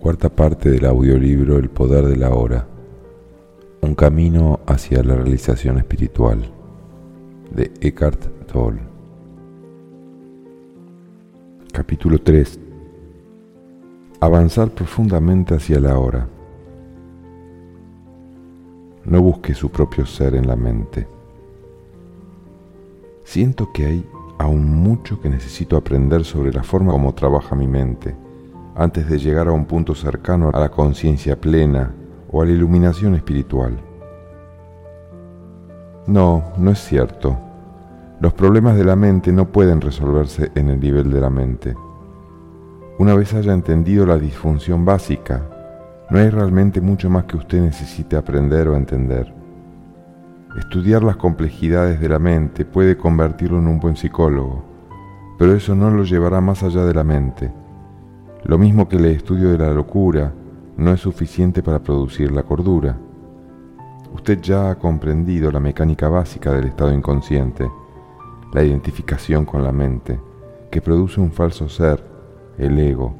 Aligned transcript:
Cuarta 0.00 0.28
parte 0.28 0.70
del 0.70 0.86
audiolibro 0.86 1.58
El 1.58 1.70
poder 1.70 2.06
de 2.06 2.16
la 2.16 2.32
hora. 2.32 2.68
Un 3.80 3.96
camino 3.96 4.60
hacia 4.64 5.02
la 5.02 5.16
realización 5.16 5.76
espiritual 5.76 6.48
de 7.50 7.72
Eckhart 7.80 8.46
Tolle. 8.46 8.78
Capítulo 11.72 12.20
3. 12.20 12.60
Avanzar 14.20 14.70
profundamente 14.70 15.56
hacia 15.56 15.80
la 15.80 15.98
hora. 15.98 16.28
No 19.04 19.20
busque 19.20 19.52
su 19.52 19.68
propio 19.68 20.06
ser 20.06 20.36
en 20.36 20.46
la 20.46 20.54
mente. 20.54 21.08
Siento 23.24 23.72
que 23.72 23.86
hay 23.86 24.06
aún 24.38 24.64
mucho 24.76 25.20
que 25.20 25.28
necesito 25.28 25.76
aprender 25.76 26.24
sobre 26.24 26.52
la 26.52 26.62
forma 26.62 26.92
como 26.92 27.12
trabaja 27.16 27.56
mi 27.56 27.66
mente 27.66 28.27
antes 28.78 29.08
de 29.08 29.18
llegar 29.18 29.48
a 29.48 29.52
un 29.52 29.64
punto 29.64 29.94
cercano 29.94 30.50
a 30.54 30.60
la 30.60 30.68
conciencia 30.68 31.38
plena 31.38 31.92
o 32.30 32.42
a 32.42 32.46
la 32.46 32.52
iluminación 32.52 33.16
espiritual. 33.16 33.76
No, 36.06 36.44
no 36.56 36.70
es 36.70 36.78
cierto. 36.78 37.36
Los 38.20 38.32
problemas 38.34 38.76
de 38.76 38.84
la 38.84 38.94
mente 38.94 39.32
no 39.32 39.46
pueden 39.46 39.80
resolverse 39.80 40.52
en 40.54 40.68
el 40.68 40.78
nivel 40.78 41.10
de 41.10 41.20
la 41.20 41.28
mente. 41.28 41.74
Una 43.00 43.14
vez 43.14 43.34
haya 43.34 43.52
entendido 43.52 44.06
la 44.06 44.16
disfunción 44.16 44.84
básica, 44.84 45.42
no 46.10 46.18
hay 46.18 46.30
realmente 46.30 46.80
mucho 46.80 47.10
más 47.10 47.24
que 47.24 47.36
usted 47.36 47.60
necesite 47.60 48.16
aprender 48.16 48.68
o 48.68 48.76
entender. 48.76 49.34
Estudiar 50.56 51.02
las 51.02 51.16
complejidades 51.16 52.00
de 52.00 52.08
la 52.08 52.18
mente 52.20 52.64
puede 52.64 52.96
convertirlo 52.96 53.58
en 53.58 53.66
un 53.66 53.80
buen 53.80 53.96
psicólogo, 53.96 54.64
pero 55.36 55.52
eso 55.54 55.74
no 55.74 55.90
lo 55.90 56.04
llevará 56.04 56.40
más 56.40 56.62
allá 56.62 56.84
de 56.84 56.94
la 56.94 57.04
mente 57.04 57.52
lo 58.44 58.58
mismo 58.58 58.88
que 58.88 58.96
el 58.96 59.06
estudio 59.06 59.50
de 59.50 59.58
la 59.58 59.72
locura 59.72 60.32
no 60.76 60.92
es 60.92 61.00
suficiente 61.00 61.62
para 61.62 61.82
producir 61.82 62.30
la 62.30 62.44
cordura. 62.44 62.96
Usted 64.14 64.40
ya 64.40 64.70
ha 64.70 64.78
comprendido 64.78 65.50
la 65.50 65.60
mecánica 65.60 66.08
básica 66.08 66.52
del 66.52 66.66
estado 66.66 66.92
inconsciente, 66.92 67.68
la 68.52 68.62
identificación 68.62 69.44
con 69.44 69.62
la 69.62 69.72
mente, 69.72 70.18
que 70.70 70.80
produce 70.80 71.20
un 71.20 71.32
falso 71.32 71.68
ser, 71.68 72.02
el 72.56 72.78
ego, 72.78 73.14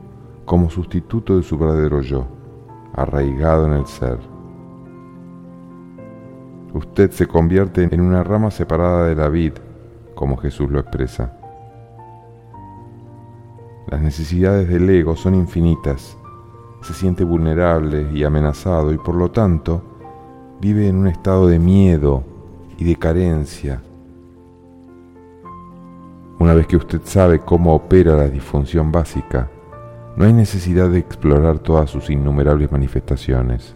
como 0.45 0.71
sustituto 0.71 1.37
de 1.37 1.43
su 1.43 1.59
verdadero 1.59 2.01
yo, 2.01 2.27
arraigado 2.95 3.67
en 3.67 3.73
el 3.75 3.87
ser. 3.87 4.19
Usted 6.73 7.11
se 7.11 7.27
convierte 7.27 7.89
en 7.91 8.01
una 8.01 8.23
rama 8.23 8.51
separada 8.51 9.07
de 9.07 9.15
la 9.15 9.29
vid, 9.29 9.55
como 10.15 10.37
Jesús 10.37 10.71
lo 10.71 10.81
expresa. 10.81 11.38
Las 13.91 14.03
necesidades 14.03 14.69
del 14.69 14.91
ego 14.91 15.17
son 15.17 15.35
infinitas. 15.35 16.19
Se 16.83 16.93
siente 16.93 17.25
vulnerable 17.25 18.07
y 18.13 18.23
amenazado 18.23 18.93
y 18.93 18.99
por 18.99 19.15
lo 19.15 19.31
tanto 19.31 19.83
vive 20.61 20.89
en 20.89 20.97
un 20.97 21.07
estado 21.07 21.47
de 21.47 21.59
miedo 21.59 22.23
y 22.77 22.85
de 22.85 22.97
carencia. 22.97 23.81
Una 26.39 26.53
vez 26.53 26.67
que 26.67 26.77
usted 26.77 27.01
sabe 27.05 27.39
cómo 27.39 27.75
opera 27.75 28.15
la 28.15 28.29
disfunción 28.29 28.93
básica, 28.93 29.49
no 30.17 30.27
hay 30.27 30.35
necesidad 30.35 30.91
de 30.91 30.99
explorar 30.99 31.59
todas 31.59 31.89
sus 31.89 32.11
innumerables 32.11 32.71
manifestaciones. 32.71 33.75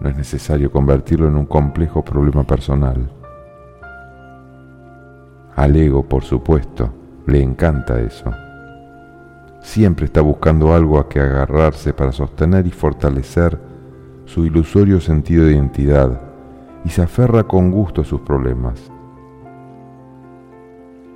No 0.00 0.08
es 0.08 0.16
necesario 0.16 0.72
convertirlo 0.72 1.28
en 1.28 1.36
un 1.36 1.46
complejo 1.46 2.02
problema 2.02 2.42
personal. 2.42 3.08
Al 5.54 5.76
ego, 5.76 6.02
por 6.02 6.24
supuesto, 6.24 6.90
le 7.26 7.40
encanta 7.40 8.00
eso 8.00 8.32
siempre 9.64 10.04
está 10.04 10.20
buscando 10.20 10.74
algo 10.74 10.98
a 10.98 11.08
que 11.08 11.18
agarrarse 11.18 11.94
para 11.94 12.12
sostener 12.12 12.66
y 12.66 12.70
fortalecer 12.70 13.58
su 14.26 14.44
ilusorio 14.44 15.00
sentido 15.00 15.46
de 15.46 15.54
identidad 15.54 16.20
y 16.84 16.90
se 16.90 17.02
aferra 17.02 17.44
con 17.44 17.70
gusto 17.70 18.02
a 18.02 18.04
sus 18.04 18.20
problemas. 18.20 18.92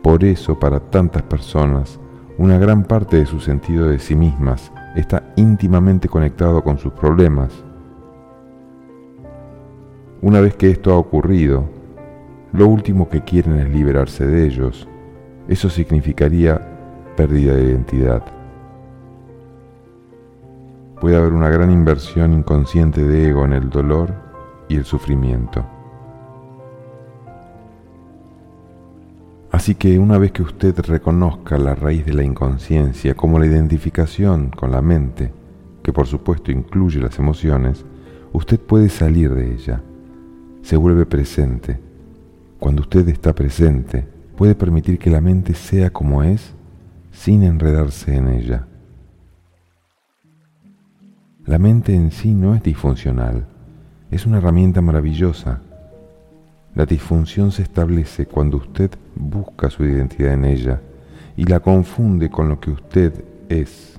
Por 0.02 0.24
eso 0.24 0.58
para 0.58 0.80
tantas 0.80 1.22
personas, 1.24 2.00
una 2.38 2.56
gran 2.58 2.84
parte 2.84 3.18
de 3.18 3.26
su 3.26 3.38
sentido 3.38 3.86
de 3.86 3.98
sí 3.98 4.16
mismas 4.16 4.72
está 4.96 5.22
íntimamente 5.36 6.08
conectado 6.08 6.64
con 6.64 6.78
sus 6.78 6.94
problemas. 6.94 7.52
Una 10.22 10.40
vez 10.40 10.56
que 10.56 10.70
esto 10.70 10.94
ha 10.94 10.96
ocurrido, 10.96 11.68
lo 12.52 12.66
último 12.66 13.10
que 13.10 13.22
quieren 13.22 13.58
es 13.60 13.68
liberarse 13.68 14.26
de 14.26 14.46
ellos. 14.46 14.88
Eso 15.48 15.68
significaría 15.68 17.14
pérdida 17.14 17.54
de 17.54 17.64
identidad 17.64 18.37
puede 21.00 21.16
haber 21.16 21.32
una 21.32 21.48
gran 21.48 21.70
inversión 21.70 22.32
inconsciente 22.32 23.02
de 23.02 23.30
ego 23.30 23.44
en 23.44 23.52
el 23.52 23.70
dolor 23.70 24.14
y 24.68 24.76
el 24.76 24.84
sufrimiento. 24.84 25.64
Así 29.50 29.74
que 29.74 29.98
una 29.98 30.18
vez 30.18 30.32
que 30.32 30.42
usted 30.42 30.78
reconozca 30.80 31.58
la 31.58 31.74
raíz 31.74 32.04
de 32.04 32.14
la 32.14 32.22
inconsciencia 32.22 33.14
como 33.14 33.38
la 33.38 33.46
identificación 33.46 34.50
con 34.50 34.70
la 34.70 34.82
mente, 34.82 35.32
que 35.82 35.92
por 35.92 36.06
supuesto 36.06 36.52
incluye 36.52 37.00
las 37.00 37.18
emociones, 37.18 37.84
usted 38.32 38.60
puede 38.60 38.88
salir 38.88 39.34
de 39.34 39.54
ella. 39.54 39.80
Se 40.62 40.76
vuelve 40.76 41.06
presente. 41.06 41.80
Cuando 42.60 42.82
usted 42.82 43.08
está 43.08 43.34
presente, 43.34 44.06
puede 44.36 44.54
permitir 44.54 44.98
que 44.98 45.10
la 45.10 45.20
mente 45.20 45.54
sea 45.54 45.90
como 45.90 46.22
es 46.22 46.52
sin 47.10 47.42
enredarse 47.42 48.14
en 48.14 48.28
ella. 48.28 48.67
La 51.48 51.58
mente 51.58 51.94
en 51.94 52.10
sí 52.10 52.34
no 52.34 52.54
es 52.54 52.62
disfuncional, 52.62 53.46
es 54.10 54.26
una 54.26 54.36
herramienta 54.36 54.82
maravillosa. 54.82 55.62
La 56.74 56.84
disfunción 56.84 57.52
se 57.52 57.62
establece 57.62 58.26
cuando 58.26 58.58
usted 58.58 58.90
busca 59.14 59.70
su 59.70 59.82
identidad 59.82 60.34
en 60.34 60.44
ella 60.44 60.82
y 61.38 61.44
la 61.44 61.60
confunde 61.60 62.28
con 62.28 62.50
lo 62.50 62.60
que 62.60 62.70
usted 62.72 63.24
es. 63.48 63.98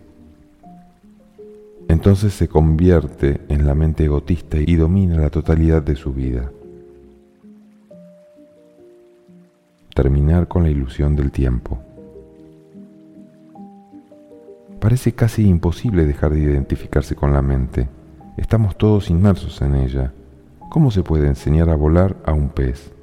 Entonces 1.88 2.36
se 2.36 2.48
convierte 2.48 3.42
en 3.50 3.66
la 3.66 3.74
mente 3.74 4.04
egotista 4.04 4.58
y 4.58 4.76
domina 4.76 5.18
la 5.18 5.32
totalidad 5.32 5.82
de 5.82 5.96
su 5.96 6.14
vida. 6.14 6.52
Terminar 9.96 10.48
con 10.48 10.62
la 10.62 10.70
ilusión 10.70 11.16
del 11.16 11.32
tiempo. 11.32 11.80
Parece 14.80 15.12
casi 15.14 15.46
imposible 15.48 16.06
dejar 16.06 16.34
de 16.34 16.40
identificarse 16.40 17.16
con 17.16 17.34
la 17.34 17.42
mente. 17.42 17.90
Estamos 18.38 18.78
todos 18.78 19.10
inmersos 19.10 19.62
en 19.62 19.76
ella. 19.76 20.14
¿Cómo 20.70 20.90
se 20.90 21.04
puede 21.04 21.28
enseñar 21.28 21.70
a 21.70 21.76
volar 21.76 22.16
a 22.26 22.32
un 22.32 22.50
pez? 22.50 22.94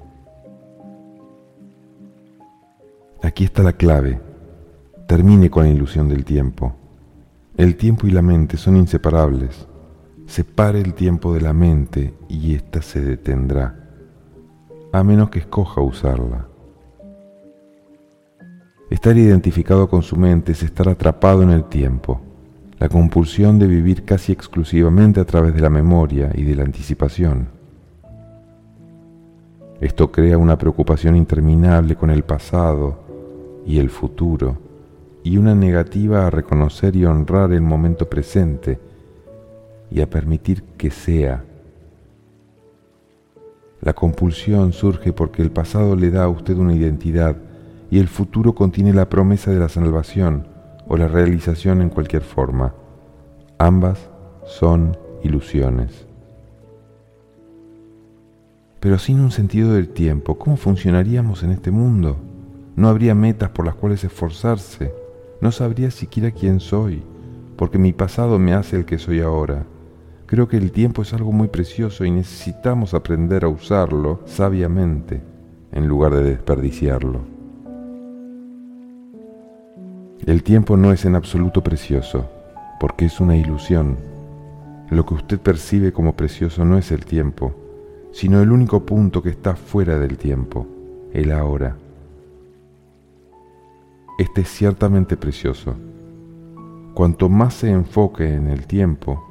Aquí 3.22 3.44
está 3.44 3.62
la 3.62 3.74
clave. 3.74 4.20
Termine 5.06 5.50
con 5.50 5.64
la 5.64 5.70
ilusión 5.70 6.08
del 6.08 6.24
tiempo. 6.24 6.74
El 7.56 7.76
tiempo 7.76 8.06
y 8.06 8.10
la 8.10 8.22
mente 8.22 8.56
son 8.56 8.76
inseparables. 8.76 9.66
Separe 10.26 10.80
el 10.80 10.94
tiempo 10.94 11.34
de 11.34 11.40
la 11.40 11.52
mente 11.52 12.14
y 12.28 12.54
ésta 12.54 12.82
se 12.82 13.00
detendrá, 13.00 13.76
a 14.92 15.04
menos 15.04 15.30
que 15.30 15.38
escoja 15.38 15.80
usarla. 15.80 16.48
Estar 18.88 19.16
identificado 19.16 19.88
con 19.88 20.04
su 20.04 20.16
mente 20.16 20.52
es 20.52 20.62
estar 20.62 20.88
atrapado 20.88 21.42
en 21.42 21.50
el 21.50 21.64
tiempo, 21.64 22.20
la 22.78 22.88
compulsión 22.88 23.58
de 23.58 23.66
vivir 23.66 24.04
casi 24.04 24.30
exclusivamente 24.30 25.18
a 25.18 25.24
través 25.24 25.54
de 25.54 25.60
la 25.60 25.70
memoria 25.70 26.30
y 26.32 26.44
de 26.44 26.54
la 26.54 26.62
anticipación. 26.62 27.48
Esto 29.80 30.12
crea 30.12 30.38
una 30.38 30.56
preocupación 30.56 31.16
interminable 31.16 31.96
con 31.96 32.10
el 32.10 32.22
pasado 32.22 33.00
y 33.66 33.80
el 33.80 33.90
futuro 33.90 34.56
y 35.24 35.36
una 35.36 35.56
negativa 35.56 36.24
a 36.24 36.30
reconocer 36.30 36.94
y 36.94 37.04
honrar 37.04 37.52
el 37.52 37.62
momento 37.62 38.08
presente 38.08 38.78
y 39.90 40.00
a 40.00 40.08
permitir 40.08 40.62
que 40.78 40.92
sea. 40.92 41.44
La 43.80 43.94
compulsión 43.94 44.72
surge 44.72 45.12
porque 45.12 45.42
el 45.42 45.50
pasado 45.50 45.96
le 45.96 46.12
da 46.12 46.22
a 46.22 46.28
usted 46.28 46.56
una 46.56 46.72
identidad 46.72 47.36
y 47.90 47.98
el 47.98 48.08
futuro 48.08 48.54
contiene 48.54 48.92
la 48.92 49.08
promesa 49.08 49.50
de 49.50 49.58
la 49.58 49.68
salvación 49.68 50.48
o 50.88 50.96
la 50.96 51.08
realización 51.08 51.82
en 51.82 51.88
cualquier 51.88 52.22
forma. 52.22 52.74
Ambas 53.58 54.10
son 54.44 54.96
ilusiones. 55.22 56.06
Pero 58.80 58.98
sin 58.98 59.20
un 59.20 59.30
sentido 59.30 59.72
del 59.72 59.88
tiempo, 59.88 60.38
¿cómo 60.38 60.56
funcionaríamos 60.56 61.42
en 61.42 61.50
este 61.50 61.70
mundo? 61.70 62.16
No 62.76 62.88
habría 62.88 63.14
metas 63.14 63.50
por 63.50 63.64
las 63.64 63.74
cuales 63.74 64.04
esforzarse. 64.04 64.92
No 65.40 65.50
sabría 65.50 65.90
siquiera 65.90 66.30
quién 66.30 66.60
soy, 66.60 67.02
porque 67.56 67.78
mi 67.78 67.92
pasado 67.92 68.38
me 68.38 68.54
hace 68.54 68.76
el 68.76 68.84
que 68.84 68.98
soy 68.98 69.20
ahora. 69.20 69.64
Creo 70.26 70.48
que 70.48 70.56
el 70.56 70.72
tiempo 70.72 71.02
es 71.02 71.12
algo 71.14 71.32
muy 71.32 71.48
precioso 71.48 72.04
y 72.04 72.10
necesitamos 72.10 72.94
aprender 72.94 73.44
a 73.44 73.48
usarlo 73.48 74.20
sabiamente 74.26 75.22
en 75.72 75.88
lugar 75.88 76.14
de 76.14 76.24
desperdiciarlo. 76.24 77.35
El 80.26 80.42
tiempo 80.42 80.76
no 80.76 80.90
es 80.90 81.04
en 81.04 81.14
absoluto 81.14 81.62
precioso, 81.62 82.28
porque 82.80 83.04
es 83.04 83.20
una 83.20 83.36
ilusión. 83.36 83.96
Lo 84.90 85.06
que 85.06 85.14
usted 85.14 85.38
percibe 85.38 85.92
como 85.92 86.16
precioso 86.16 86.64
no 86.64 86.76
es 86.76 86.90
el 86.90 87.04
tiempo, 87.04 87.54
sino 88.10 88.42
el 88.42 88.50
único 88.50 88.84
punto 88.84 89.22
que 89.22 89.28
está 89.28 89.54
fuera 89.54 90.00
del 90.00 90.18
tiempo, 90.18 90.66
el 91.12 91.30
ahora. 91.30 91.76
Este 94.18 94.40
es 94.40 94.48
ciertamente 94.48 95.16
precioso. 95.16 95.76
Cuanto 96.94 97.28
más 97.28 97.54
se 97.54 97.70
enfoque 97.70 98.34
en 98.34 98.48
el 98.48 98.66
tiempo, 98.66 99.24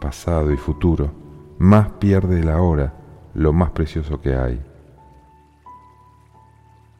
pasado 0.00 0.52
y 0.52 0.56
futuro, 0.56 1.10
más 1.58 1.88
pierde 1.98 2.38
el 2.38 2.50
ahora, 2.50 2.94
lo 3.34 3.52
más 3.52 3.72
precioso 3.72 4.20
que 4.20 4.36
hay. 4.36 4.60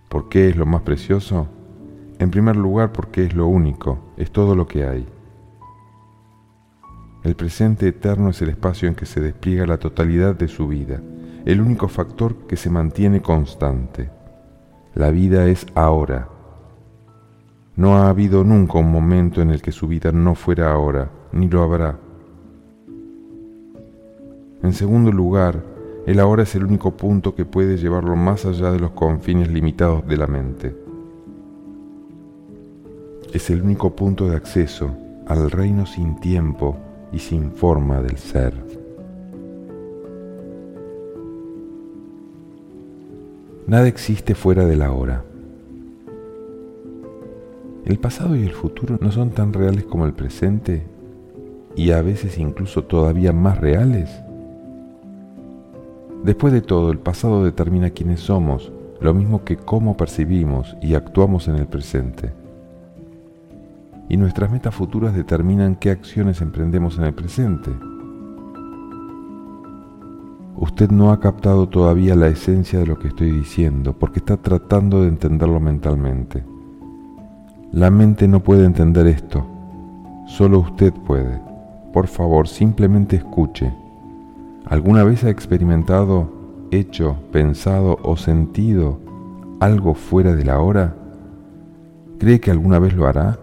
¿Por 0.09 0.29
qué 0.29 0.49
es 0.49 0.57
lo 0.57 0.67
más 0.67 0.83
precioso? 0.83 1.47
En 2.19 2.31
primer 2.31 2.57
lugar 2.57 2.93
porque 2.93 3.25
es 3.25 3.35
lo 3.35 3.47
único, 3.47 3.99
es 4.17 4.31
todo 4.31 4.55
lo 4.55 4.67
que 4.67 4.87
hay. 4.87 5.07
El 7.25 7.37
presente 7.37 7.89
eterno 7.89 8.31
es 8.31 8.41
el 8.41 8.49
espacio 8.49 8.89
en 8.89 8.95
que 8.95 9.05
se 9.05 9.21
despliega 9.21 9.67
la 9.67 9.77
totalidad 9.77 10.35
de 10.35 10.49
su 10.49 10.67
vida, 10.67 11.03
el 11.45 11.61
único 11.61 11.89
factor 11.89 12.47
que 12.47 12.57
se 12.57 12.71
mantiene 12.71 13.21
constante. 13.21 14.09
La 14.95 15.11
vida 15.11 15.47
es 15.47 15.67
ahora. 15.75 16.29
No 17.75 17.99
ha 17.99 18.09
habido 18.09 18.45
nunca 18.45 18.79
un 18.79 18.91
momento 18.91 19.43
en 19.43 19.51
el 19.51 19.61
que 19.61 19.73
su 19.73 19.87
vida 19.87 20.11
no 20.11 20.35
fuera 20.35 20.73
ahora, 20.73 21.11
ni 21.33 21.49
lo 21.49 21.63
habrá. 21.63 21.99
En 24.63 24.73
segundo 24.73 25.13
lugar, 25.13 25.63
el 26.07 26.19
ahora 26.19 26.45
es 26.45 26.55
el 26.55 26.65
único 26.65 26.97
punto 26.97 27.35
que 27.35 27.45
puede 27.45 27.77
llevarlo 27.77 28.17
más 28.17 28.47
allá 28.47 28.71
de 28.71 28.81
los 28.81 28.93
confines 28.93 29.51
limitados 29.51 30.07
de 30.07 30.17
la 30.17 30.27
mente 30.27 30.86
es 33.37 33.51
el 33.51 33.63
único 33.63 33.95
punto 33.95 34.29
de 34.29 34.37
acceso 34.37 34.97
al 35.27 35.51
reino 35.51 35.85
sin 35.85 36.19
tiempo 36.21 36.77
y 37.13 37.19
sin 37.19 37.53
forma 37.53 38.01
del 38.01 38.17
ser. 38.17 38.55
Nada 43.67 43.89
existe 43.89 44.35
fuera 44.35 44.65
del 44.65 44.81
ahora. 44.81 45.23
El 47.85 47.99
pasado 47.99 48.37
y 48.37 48.43
el 48.43 48.53
futuro 48.53 48.99
no 49.01 49.13
son 49.13 49.31
tan 49.31 49.53
reales 49.53 49.85
como 49.85 50.07
el 50.07 50.13
presente 50.13 50.87
y 51.77 51.91
a 51.91 52.01
veces 52.01 52.39
incluso 52.39 52.85
todavía 52.85 53.33
más 53.33 53.61
reales. 53.61 54.11
Después 56.25 56.55
de 56.55 56.63
todo, 56.63 56.91
el 56.91 56.99
pasado 56.99 57.45
determina 57.45 57.91
quiénes 57.91 58.21
somos, 58.21 58.73
lo 59.01 59.13
mismo 59.13 59.45
que 59.45 59.57
cómo 59.57 59.97
percibimos 59.97 60.75
y 60.81 60.95
actuamos 60.95 61.49
en 61.49 61.57
el 61.57 61.67
presente 61.67 62.46
y 64.09 64.17
nuestras 64.17 64.51
metas 64.51 64.75
futuras 64.75 65.15
determinan 65.15 65.77
qué 65.77 65.91
acciones 65.91 66.41
emprendemos 66.41 66.99
en 66.99 67.05
el 67.05 67.15
presente. 67.15 67.71
Usted 70.57 70.91
no 70.91 71.13
ha 71.13 71.21
captado 71.21 71.69
todavía 71.69 72.15
la 72.15 72.29
esencia 72.29 72.79
de 72.79 72.87
lo 72.87 72.99
que 72.99 73.09
estoy 73.09 73.31
diciendo 73.31 73.93
porque 73.93 74.21
está 74.21 74.37
tratando 74.37 75.03
de 75.03 75.09
entenderlo 75.09 75.61
mentalmente. 75.61 76.45
La 77.73 77.91
mente 77.91 78.27
no 78.27 78.41
puede 78.41 78.65
entender 78.65 79.07
esto, 79.07 79.45
solo 80.27 80.61
usted 80.61 80.95
puede. 80.95 81.41
Por 81.93 82.07
favor, 82.07 82.49
simplemente 82.49 83.17
escuche. 83.17 83.73
¿Alguna 84.65 85.05
vez 85.05 85.25
ha 85.25 85.31
experimentado, 85.31 86.31
hecho, 86.71 87.17
pensado 87.33 87.99
o 88.03 88.17
sentido 88.17 88.99
algo 89.61 89.95
fuera 89.95 90.35
de 90.35 90.45
la 90.45 90.61
hora? 90.61 90.97
¿Cree 92.19 92.41
que 92.41 92.51
alguna 92.51 92.79
vez 92.79 92.95
lo 92.95 93.07
hará? 93.07 93.39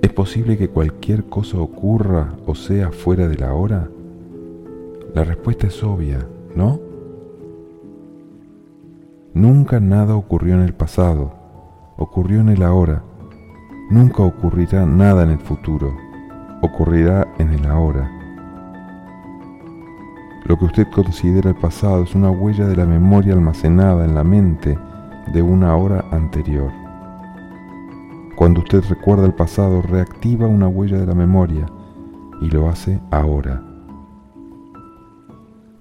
¿Es 0.00 0.12
posible 0.12 0.56
que 0.56 0.68
cualquier 0.68 1.24
cosa 1.24 1.58
ocurra 1.58 2.34
o 2.46 2.54
sea 2.54 2.92
fuera 2.92 3.26
de 3.26 3.36
la 3.36 3.52
hora? 3.52 3.88
La 5.12 5.24
respuesta 5.24 5.66
es 5.66 5.82
obvia, 5.82 6.24
¿no? 6.54 6.78
Nunca 9.34 9.80
nada 9.80 10.14
ocurrió 10.14 10.54
en 10.54 10.60
el 10.60 10.72
pasado, 10.72 11.32
ocurrió 11.96 12.40
en 12.40 12.48
el 12.48 12.62
ahora. 12.62 13.02
Nunca 13.90 14.22
ocurrirá 14.22 14.86
nada 14.86 15.24
en 15.24 15.30
el 15.30 15.38
futuro, 15.38 15.92
ocurrirá 16.62 17.26
en 17.38 17.50
el 17.50 17.66
ahora. 17.66 18.08
Lo 20.44 20.56
que 20.58 20.64
usted 20.64 20.86
considera 20.94 21.50
el 21.50 21.56
pasado 21.56 22.04
es 22.04 22.14
una 22.14 22.30
huella 22.30 22.66
de 22.66 22.76
la 22.76 22.86
memoria 22.86 23.32
almacenada 23.32 24.04
en 24.04 24.14
la 24.14 24.24
mente 24.24 24.78
de 25.32 25.42
una 25.42 25.76
hora 25.76 26.04
anterior. 26.12 26.87
Cuando 28.38 28.60
usted 28.60 28.84
recuerda 28.88 29.26
el 29.26 29.34
pasado, 29.34 29.82
reactiva 29.82 30.46
una 30.46 30.68
huella 30.68 30.96
de 30.96 31.06
la 31.06 31.14
memoria 31.16 31.66
y 32.40 32.48
lo 32.48 32.68
hace 32.68 33.00
ahora. 33.10 33.60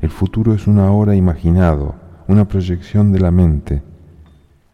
El 0.01 0.09
futuro 0.09 0.55
es 0.55 0.65
una 0.65 0.91
hora 0.91 1.15
imaginado, 1.15 1.93
una 2.27 2.47
proyección 2.47 3.11
de 3.11 3.19
la 3.19 3.29
mente. 3.29 3.83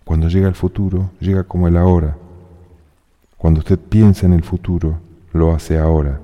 Cuando 0.06 0.30
llega 0.30 0.48
el 0.48 0.56
futuro, 0.56 1.10
llega 1.20 1.44
como 1.44 1.68
el 1.68 1.76
ahora. 1.76 2.16
Cuando 3.38 3.60
usted 3.60 3.78
piensa 3.78 4.28
en 4.28 4.32
el 4.32 4.44
futuro, 4.44 5.00
lo 5.34 5.52
hace 5.52 5.78
ahora. 5.78 6.22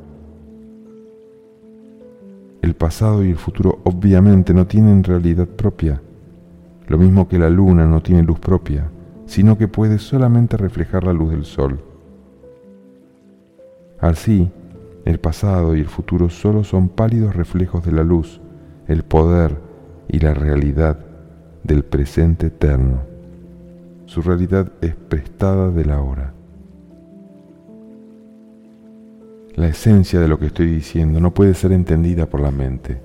El 2.61 2.73
pasado 2.73 3.21
y 3.25 3.31
el 3.31 3.37
futuro 3.37 3.79
obviamente 3.83 4.53
no 4.53 4.65
tienen 4.65 5.03
realidad 5.03 5.45
propia, 5.45 6.01
lo 6.87 6.97
mismo 6.97 7.27
que 7.27 7.37
la 7.37 7.49
luna 7.49 7.85
no 7.85 8.01
tiene 8.01 8.23
luz 8.23 8.39
propia 8.39 8.89
sino 9.29 9.59
que 9.59 9.67
puede 9.67 9.99
solamente 9.99 10.57
reflejar 10.57 11.03
la 11.03 11.13
luz 11.13 11.29
del 11.29 11.45
sol. 11.45 11.79
Así, 13.99 14.49
el 15.05 15.19
pasado 15.19 15.75
y 15.75 15.81
el 15.81 15.85
futuro 15.85 16.31
solo 16.31 16.63
son 16.63 16.89
pálidos 16.89 17.35
reflejos 17.35 17.85
de 17.85 17.91
la 17.91 18.03
luz, 18.03 18.41
el 18.87 19.03
poder 19.03 19.55
y 20.07 20.17
la 20.17 20.33
realidad 20.33 20.97
del 21.63 21.85
presente 21.85 22.47
eterno. 22.47 23.01
Su 24.07 24.23
realidad 24.23 24.71
es 24.81 24.95
prestada 24.95 25.69
de 25.69 25.85
la 25.85 26.01
hora. 26.01 26.33
La 29.53 29.67
esencia 29.67 30.19
de 30.19 30.27
lo 30.27 30.39
que 30.39 30.47
estoy 30.47 30.65
diciendo 30.65 31.19
no 31.19 31.35
puede 31.35 31.53
ser 31.53 31.71
entendida 31.71 32.25
por 32.25 32.39
la 32.39 32.49
mente. 32.49 32.99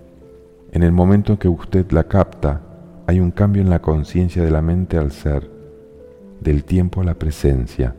En 0.72 0.82
el 0.82 0.92
momento 0.92 1.32
en 1.32 1.38
que 1.38 1.48
usted 1.48 1.90
la 1.90 2.04
capta, 2.04 2.62
hay 3.06 3.20
un 3.20 3.30
cambio 3.30 3.60
en 3.60 3.68
la 3.68 3.82
conciencia 3.82 4.42
de 4.42 4.50
la 4.50 4.62
mente 4.62 4.96
al 4.96 5.12
ser 5.12 5.53
del 6.44 6.64
tiempo 6.64 7.00
a 7.00 7.04
la 7.04 7.14
presencia. 7.14 7.96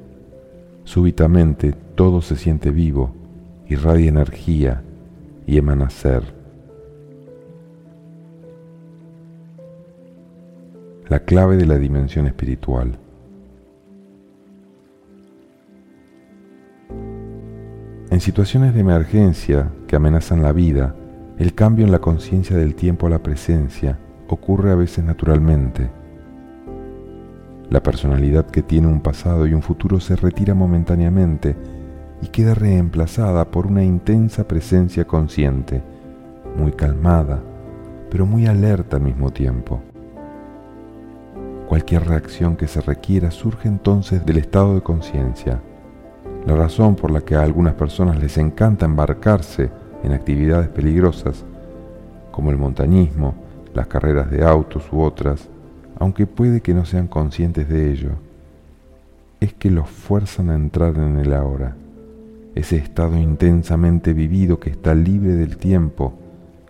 Súbitamente 0.84 1.74
todo 1.96 2.22
se 2.22 2.36
siente 2.36 2.70
vivo, 2.70 3.14
irradia 3.68 4.08
energía 4.08 4.84
y 5.48 5.58
emana 5.58 5.90
ser. 5.90 6.24
La 11.10 11.20
clave 11.22 11.58
de 11.58 11.66
la 11.66 11.78
dimensión 11.78 12.28
espiritual. 12.28 13.00
En 18.12 18.22
situaciones 18.22 18.74
de 18.74 18.80
emergencia 18.80 19.72
que 19.88 19.96
amenazan 19.96 20.42
la 20.42 20.52
vida, 20.52 20.96
el 21.40 21.54
cambio 21.54 21.86
en 21.86 21.92
la 21.92 22.00
conciencia 22.00 22.56
del 22.56 22.76
tiempo 22.76 23.08
a 23.08 23.10
la 23.10 23.24
presencia 23.24 23.98
ocurre 24.28 24.72
a 24.72 24.76
veces 24.76 25.04
naturalmente 25.04 25.90
la 27.70 27.82
personalidad 27.82 28.46
que 28.46 28.62
tiene 28.62 28.88
un 28.88 29.02
pasado 29.02 29.48
y 29.48 29.54
un 29.54 29.62
futuro 29.62 30.00
se 30.00 30.16
retira 30.16 30.54
momentáneamente 30.54 31.56
y 32.22 32.28
queda 32.28 32.54
reemplazada 32.54 33.46
por 33.46 33.68
una 33.68 33.84
intensa 33.84 34.48
presencia 34.48 35.06
consciente, 35.06 35.82
muy 36.58 36.72
calmada, 36.72 37.42
pero 38.10 38.26
muy 38.26 38.46
alerta 38.46 38.98
al 38.98 39.04
mismo 39.04 39.32
tiempo. 39.32 39.82
Cualquier 41.68 42.06
reacción 42.08 42.56
que 42.56 42.68
se 42.68 42.82
requiera 42.82 43.32
surge 43.32 43.68
entonces 43.68 44.26
del 44.26 44.38
estado 44.38 44.76
de 44.76 44.82
conciencia. 44.82 45.60
La 46.46 46.56
razón 46.56 46.96
por 46.96 47.10
la 47.10 47.22
que 47.22 47.36
a 47.36 47.42
algunas 47.42 47.74
personas 47.74 48.20
les 48.20 48.38
encanta 48.38 48.86
embarcarse 48.86 49.72
en 50.04 50.14
actividades 50.14 50.70
peligrosas, 50.70 51.44
como 52.32 52.52
el 52.52 52.58
montañismo, 52.58 53.34
las 53.74 53.88
carreras 53.88 54.30
de 54.30 54.46
autos 54.46 54.84
u 54.92 55.02
otras, 55.02 55.50
aunque 55.98 56.28
puede 56.28 56.62
que 56.62 56.74
no 56.74 56.86
sean 56.86 57.08
conscientes 57.08 57.70
de 57.70 57.92
ello, 57.92 58.12
es 59.40 59.54
que 59.54 59.70
los 59.70 59.90
fuerzan 59.90 60.50
a 60.50 60.56
entrar 60.56 60.98
en 60.98 61.18
el 61.18 61.34
ahora, 61.34 61.76
ese 62.56 62.78
estado 62.78 63.18
intensamente 63.18 64.14
vivido 64.14 64.60
que 64.60 64.70
está 64.70 64.96
libre 64.96 65.34
del 65.34 65.58
tiempo, 65.58 66.14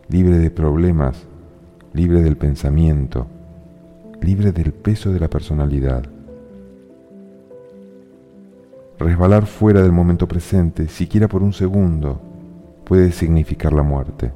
libre 0.10 0.38
de 0.38 0.51
problemas, 0.51 1.25
libre 1.94 2.22
del 2.22 2.38
pensamiento, 2.38 3.27
libre 4.22 4.51
del 4.51 4.74
peso 4.74 5.12
de 5.12 5.20
la 5.20 5.29
personalidad. 5.29 6.03
Resbalar 8.98 9.46
fuera 9.46 9.82
del 9.82 9.91
momento 9.91 10.27
presente, 10.27 10.88
siquiera 10.88 11.27
por 11.27 11.44
un 11.44 11.53
segundo, 11.53 12.20
puede 12.86 13.12
significar 13.12 13.74
la 13.74 13.84
muerte. 13.84 14.32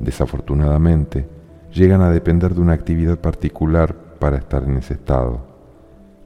Desafortunadamente, 0.00 1.26
llegan 1.72 2.02
a 2.02 2.10
depender 2.10 2.54
de 2.54 2.60
una 2.60 2.74
actividad 2.74 3.18
particular 3.18 3.94
para 4.18 4.36
estar 4.36 4.62
en 4.64 4.76
ese 4.76 4.94
estado. 4.94 5.40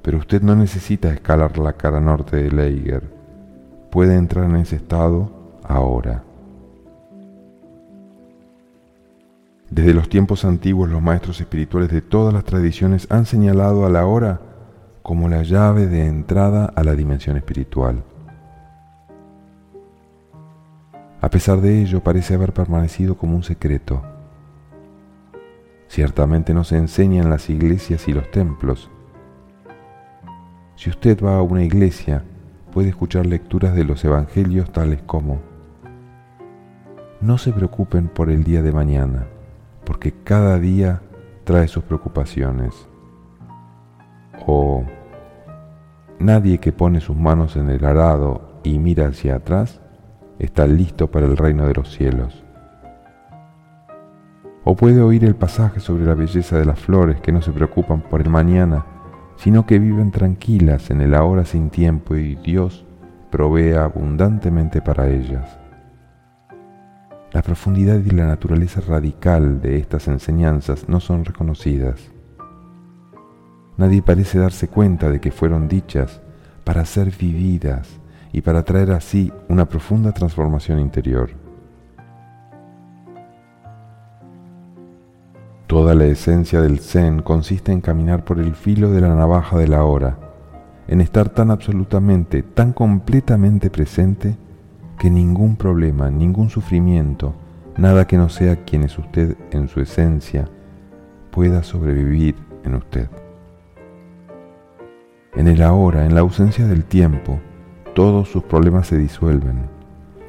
Pero 0.02 0.18
usted 0.18 0.42
no 0.42 0.54
necesita 0.54 1.10
escalar 1.10 1.58
la 1.58 1.72
cara 1.72 2.00
norte 2.00 2.36
de 2.36 2.50
Leiger. 2.50 3.02
Puede 3.90 4.16
entrar 4.16 4.44
en 4.44 4.56
ese 4.56 4.76
estado 4.76 5.30
ahora. 5.64 6.22
Desde 9.70 9.94
los 9.94 10.08
tiempos 10.08 10.44
antiguos 10.44 10.88
los 10.88 11.02
maestros 11.02 11.40
espirituales 11.40 11.90
de 11.90 12.00
todas 12.00 12.32
las 12.32 12.44
tradiciones 12.44 13.06
han 13.10 13.26
señalado 13.26 13.84
a 13.84 13.90
la 13.90 14.06
hora 14.06 14.40
como 15.02 15.28
la 15.28 15.42
llave 15.42 15.86
de 15.86 16.06
entrada 16.06 16.66
a 16.74 16.84
la 16.84 16.94
dimensión 16.94 17.36
espiritual. 17.36 18.02
A 21.20 21.30
pesar 21.30 21.60
de 21.60 21.80
ello, 21.80 22.02
parece 22.02 22.34
haber 22.34 22.52
permanecido 22.52 23.16
como 23.16 23.34
un 23.34 23.42
secreto. 23.42 24.15
Ciertamente 25.88 26.52
no 26.54 26.64
se 26.64 26.76
enseña 26.76 27.22
en 27.22 27.30
las 27.30 27.48
iglesias 27.48 28.08
y 28.08 28.12
los 28.12 28.30
templos. 28.30 28.90
Si 30.74 30.90
usted 30.90 31.22
va 31.24 31.36
a 31.36 31.42
una 31.42 31.62
iglesia, 31.62 32.24
puede 32.72 32.90
escuchar 32.90 33.26
lecturas 33.26 33.74
de 33.74 33.84
los 33.84 34.04
evangelios 34.04 34.70
tales 34.72 35.00
como, 35.06 35.40
no 37.20 37.38
se 37.38 37.52
preocupen 37.52 38.08
por 38.08 38.30
el 38.30 38.44
día 38.44 38.62
de 38.62 38.72
mañana, 38.72 39.26
porque 39.84 40.12
cada 40.12 40.58
día 40.58 41.00
trae 41.44 41.68
sus 41.68 41.84
preocupaciones. 41.84 42.88
O 44.46 44.84
nadie 46.18 46.58
que 46.58 46.72
pone 46.72 47.00
sus 47.00 47.16
manos 47.16 47.56
en 47.56 47.70
el 47.70 47.84
arado 47.84 48.60
y 48.62 48.78
mira 48.78 49.06
hacia 49.06 49.36
atrás 49.36 49.80
está 50.38 50.66
listo 50.66 51.10
para 51.10 51.26
el 51.26 51.36
reino 51.36 51.66
de 51.66 51.74
los 51.74 51.90
cielos. 51.90 52.45
O 54.68 54.74
puede 54.74 55.00
oír 55.00 55.24
el 55.24 55.36
pasaje 55.36 55.78
sobre 55.78 56.04
la 56.04 56.16
belleza 56.16 56.58
de 56.58 56.64
las 56.64 56.80
flores 56.80 57.20
que 57.20 57.30
no 57.30 57.40
se 57.40 57.52
preocupan 57.52 58.00
por 58.00 58.20
el 58.20 58.28
mañana, 58.28 58.84
sino 59.36 59.64
que 59.64 59.78
viven 59.78 60.10
tranquilas 60.10 60.90
en 60.90 61.00
el 61.00 61.14
ahora 61.14 61.44
sin 61.44 61.70
tiempo 61.70 62.16
y 62.16 62.34
Dios 62.34 62.84
provee 63.30 63.74
abundantemente 63.74 64.82
para 64.82 65.08
ellas. 65.08 65.56
La 67.30 67.42
profundidad 67.42 68.00
y 68.04 68.10
la 68.10 68.26
naturaleza 68.26 68.80
radical 68.80 69.60
de 69.60 69.78
estas 69.78 70.08
enseñanzas 70.08 70.88
no 70.88 70.98
son 70.98 71.24
reconocidas. 71.24 72.10
Nadie 73.76 74.02
parece 74.02 74.40
darse 74.40 74.66
cuenta 74.66 75.10
de 75.10 75.20
que 75.20 75.30
fueron 75.30 75.68
dichas 75.68 76.20
para 76.64 76.84
ser 76.86 77.12
vividas 77.16 78.00
y 78.32 78.40
para 78.40 78.64
traer 78.64 78.90
así 78.90 79.32
una 79.48 79.68
profunda 79.68 80.10
transformación 80.10 80.80
interior. 80.80 81.45
Toda 85.76 85.94
la 85.94 86.06
esencia 86.06 86.62
del 86.62 86.78
Zen 86.78 87.20
consiste 87.20 87.70
en 87.70 87.82
caminar 87.82 88.24
por 88.24 88.38
el 88.38 88.54
filo 88.54 88.92
de 88.92 89.02
la 89.02 89.14
navaja 89.14 89.58
de 89.58 89.68
la 89.68 89.84
hora, 89.84 90.16
en 90.88 91.02
estar 91.02 91.28
tan 91.28 91.50
absolutamente, 91.50 92.42
tan 92.42 92.72
completamente 92.72 93.68
presente 93.68 94.38
que 94.98 95.10
ningún 95.10 95.56
problema, 95.56 96.10
ningún 96.10 96.48
sufrimiento, 96.48 97.34
nada 97.76 98.06
que 98.06 98.16
no 98.16 98.30
sea 98.30 98.64
quien 98.64 98.84
es 98.84 98.98
usted 98.98 99.36
en 99.50 99.68
su 99.68 99.80
esencia, 99.80 100.48
pueda 101.30 101.62
sobrevivir 101.62 102.36
en 102.64 102.76
usted. 102.76 103.10
En 105.34 105.46
el 105.46 105.60
ahora, 105.60 106.06
en 106.06 106.14
la 106.14 106.22
ausencia 106.22 106.66
del 106.66 106.84
tiempo, 106.86 107.38
todos 107.94 108.30
sus 108.30 108.44
problemas 108.44 108.86
se 108.86 108.96
disuelven. 108.96 109.68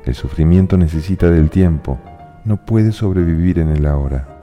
El 0.03 0.13
sufrimiento 0.13 0.77
necesita 0.77 1.31
del 1.31 1.49
tiempo, 1.49 1.97
no 2.43 2.65
puede 2.65 2.91
sobrevivir 2.91 3.59
en 3.59 3.69
el 3.69 3.85
ahora. 3.85 4.36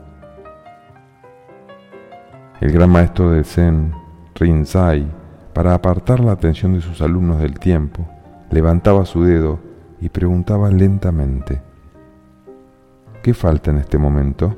El 2.61 2.71
gran 2.71 2.89
maestro 2.89 3.31
del 3.31 3.43
Zen, 3.43 3.93
Rinzai, 4.33 5.05
para 5.53 5.73
apartar 5.73 6.21
la 6.21 6.31
atención 6.31 6.73
de 6.73 6.81
sus 6.81 7.01
alumnos 7.01 7.41
del 7.41 7.59
tiempo, 7.59 8.07
levantaba 8.49 9.05
su 9.05 9.23
dedo 9.23 9.59
y 9.99 10.07
preguntaba 10.07 10.69
lentamente, 10.69 11.61
¿qué 13.21 13.33
falta 13.33 13.71
en 13.71 13.77
este 13.77 13.97
momento? 13.97 14.55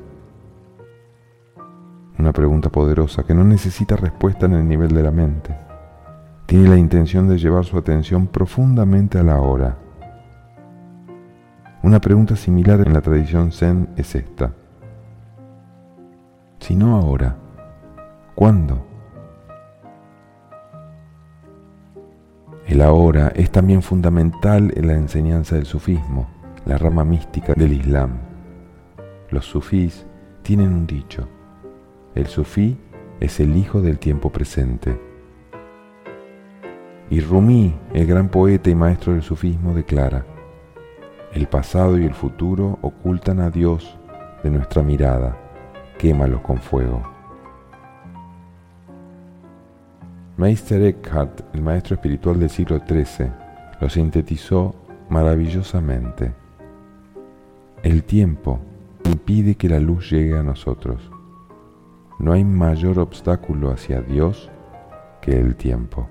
Una 2.18 2.32
pregunta 2.32 2.70
poderosa 2.70 3.24
que 3.24 3.34
no 3.34 3.42
necesita 3.42 3.96
respuesta 3.96 4.46
en 4.46 4.52
el 4.52 4.68
nivel 4.68 4.94
de 4.94 5.02
la 5.02 5.10
mente 5.10 5.56
tiene 6.46 6.68
la 6.68 6.76
intención 6.78 7.28
de 7.28 7.36
llevar 7.36 7.64
su 7.64 7.76
atención 7.76 8.26
profundamente 8.26 9.18
a 9.18 9.22
la 9.22 9.40
hora. 9.40 9.76
Una 11.82 12.00
pregunta 12.00 12.36
similar 12.36 12.80
en 12.86 12.94
la 12.94 13.00
tradición 13.00 13.52
zen 13.52 13.90
es 13.96 14.14
esta. 14.14 14.52
Si 16.58 16.74
no 16.74 16.96
ahora, 16.96 17.36
¿cuándo? 18.38 18.86
El 22.68 22.82
ahora 22.82 23.32
es 23.34 23.50
también 23.50 23.82
fundamental 23.82 24.72
en 24.76 24.86
la 24.86 24.94
enseñanza 24.94 25.56
del 25.56 25.66
sufismo, 25.66 26.28
la 26.64 26.78
rama 26.78 27.02
mística 27.02 27.54
del 27.54 27.72
Islam. 27.72 28.12
Los 29.30 29.44
sufís 29.44 30.06
tienen 30.42 30.72
un 30.72 30.86
dicho. 30.86 31.26
El 32.14 32.28
sufí 32.28 32.78
es 33.18 33.40
el 33.40 33.56
hijo 33.56 33.80
del 33.82 33.98
tiempo 33.98 34.30
presente. 34.30 35.00
Y 37.10 37.18
Rumi, 37.18 37.74
el 37.92 38.06
gran 38.06 38.28
poeta 38.28 38.70
y 38.70 38.76
maestro 38.76 39.14
del 39.14 39.22
sufismo, 39.22 39.74
declara, 39.74 40.24
el 41.32 41.48
pasado 41.48 41.98
y 41.98 42.04
el 42.04 42.14
futuro 42.14 42.78
ocultan 42.82 43.40
a 43.40 43.50
Dios 43.50 43.98
de 44.44 44.50
nuestra 44.50 44.84
mirada, 44.84 45.36
quémalos 45.98 46.40
con 46.42 46.58
fuego. 46.58 47.17
Meister 50.38 50.80
Eckhart, 50.82 51.40
el 51.52 51.62
maestro 51.62 51.96
espiritual 51.96 52.38
del 52.38 52.48
siglo 52.48 52.78
XIII, 52.78 53.30
lo 53.80 53.90
sintetizó 53.90 54.74
maravillosamente. 55.10 56.32
El 57.82 58.04
tiempo 58.04 58.60
impide 59.04 59.56
que 59.56 59.68
la 59.68 59.80
luz 59.80 60.10
llegue 60.10 60.38
a 60.38 60.42
nosotros. 60.42 61.10
No 62.20 62.32
hay 62.32 62.44
mayor 62.44 63.00
obstáculo 63.00 63.70
hacia 63.70 64.00
Dios 64.00 64.48
que 65.20 65.38
el 65.38 65.56
tiempo. 65.56 66.08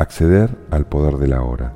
acceder 0.00 0.56
al 0.70 0.86
poder 0.86 1.18
de 1.18 1.28
la 1.28 1.42
hora. 1.42 1.74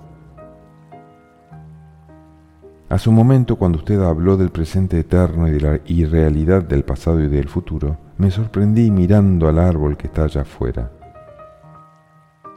Hace 2.89 3.11
un 3.11 3.17
momento, 3.17 3.57
cuando 3.57 3.77
usted 3.77 4.01
habló 4.01 4.39
del 4.39 4.49
presente 4.49 4.99
eterno 4.99 5.47
y 5.47 5.51
de 5.51 5.61
la 5.61 5.81
irrealidad 5.85 6.63
del 6.63 6.85
pasado 6.85 7.21
y 7.21 7.29
del 7.29 7.49
futuro, 7.49 7.99
me 8.19 8.31
sorprendí 8.31 8.91
mirando 8.91 9.49
al 9.49 9.59
árbol 9.59 9.97
que 9.97 10.07
está 10.07 10.25
allá 10.25 10.43
afuera. 10.43 10.91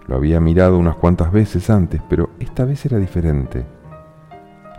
Lo 0.07 0.15
había 0.15 0.39
mirado 0.39 0.77
unas 0.77 0.95
cuantas 0.95 1.31
veces 1.31 1.69
antes, 1.69 2.01
pero 2.09 2.29
esta 2.39 2.65
vez 2.65 2.85
era 2.85 2.97
diferente. 2.97 3.65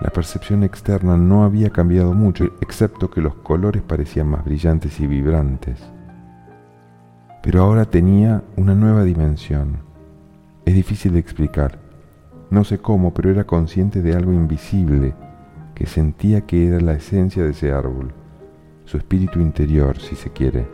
La 0.01 0.11
percepción 0.11 0.63
externa 0.63 1.17
no 1.17 1.45
había 1.45 1.71
cambiado 1.71 2.15
mucho, 2.15 2.45
excepto 2.61 3.11
que 3.11 3.21
los 3.21 3.35
colores 3.35 3.83
parecían 3.83 4.29
más 4.29 4.45
brillantes 4.45 5.01
y 5.01 5.07
vibrantes. 5.07 5.79
Pero 7.43 7.63
ahora 7.63 7.85
tenía 7.85 8.43
una 8.57 8.75
nueva 8.75 9.05
dimensión 9.05 9.89
es 10.69 10.75
difícil 10.75 11.15
de 11.15 11.19
explicar. 11.19 11.79
No 12.51 12.63
sé 12.63 12.77
cómo, 12.77 13.15
pero 13.15 13.31
era 13.31 13.45
consciente 13.45 14.03
de 14.03 14.15
algo 14.15 14.35
invisible 14.35 15.15
que 15.75 15.87
sentía 15.87 16.43
que 16.43 16.69
era 16.69 16.79
la 16.81 16.93
esencia 16.93 17.43
de 17.43 17.53
ese 17.53 17.73
árbol, 17.73 18.13
su 18.89 18.97
espíritu 18.97 19.41
interior, 19.41 19.99
si 19.99 20.17
se 20.17 20.31
quiere. 20.31 20.67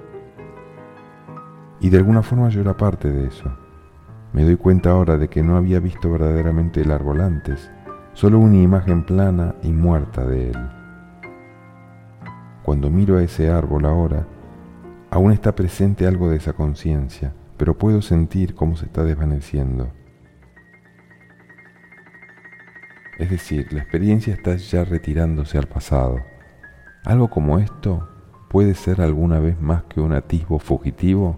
Y 1.81 1.91
de 1.91 1.99
alguna 1.99 2.23
forma 2.23 2.49
yo 2.49 2.61
era 2.61 2.77
parte 2.77 3.11
de 3.11 3.27
eso. 3.27 3.53
Me 4.33 4.45
doy 4.45 4.57
cuenta 4.57 4.91
ahora 4.91 5.19
de 5.19 5.29
que 5.29 5.43
no 5.43 5.57
había 5.57 5.81
visto 5.81 6.11
verdaderamente 6.11 6.81
el 6.81 6.91
árbol 6.91 7.21
antes, 7.21 7.71
solo 8.15 8.39
una 8.39 8.57
imagen 8.57 9.05
plana 9.05 9.55
y 9.63 9.73
muerta 9.73 10.25
de 10.25 10.51
él. 10.51 10.71
Cuando 12.63 12.89
miro 12.89 13.19
a 13.19 13.23
ese 13.23 13.51
árbol 13.51 13.85
ahora, 13.85 14.27
aún 15.11 15.33
está 15.33 15.55
presente 15.55 16.07
algo 16.07 16.31
de 16.31 16.37
esa 16.37 16.55
conciencia 16.55 17.35
pero 17.57 17.77
puedo 17.77 18.03
sentir 18.03 18.55
cómo 18.55 18.77
se 18.77 18.87
está 18.87 19.05
desvaneciendo. 19.05 19.93
Es 23.19 23.31
decir, 23.31 23.73
la 23.73 23.81
experiencia 23.81 24.35
está 24.35 24.57
ya 24.57 24.85
retirándose 24.85 25.57
al 25.57 25.69
pasado. 25.69 26.21
Algo 27.05 27.29
como 27.29 27.59
esto 27.59 28.09
puede 28.49 28.75
ser 28.75 29.01
alguna 29.01 29.39
vez 29.41 29.61
más 29.61 29.85
que 29.85 30.01
un 30.01 30.13
atisbo 30.13 30.59
fugitivo. 30.59 31.37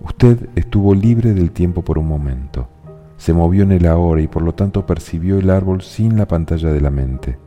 Usted 0.00 0.48
estuvo 0.54 0.94
libre 0.94 1.34
del 1.34 1.50
tiempo 1.50 1.82
por 1.82 1.98
un 1.98 2.06
momento, 2.06 2.68
se 3.16 3.32
movió 3.32 3.62
en 3.62 3.72
el 3.72 3.86
ahora 3.86 4.20
y 4.20 4.28
por 4.28 4.42
lo 4.42 4.54
tanto 4.54 4.86
percibió 4.86 5.38
el 5.38 5.50
árbol 5.50 5.82
sin 5.82 6.16
la 6.16 6.26
pantalla 6.26 6.72
de 6.72 6.80
la 6.80 6.90
mente. 6.90 7.38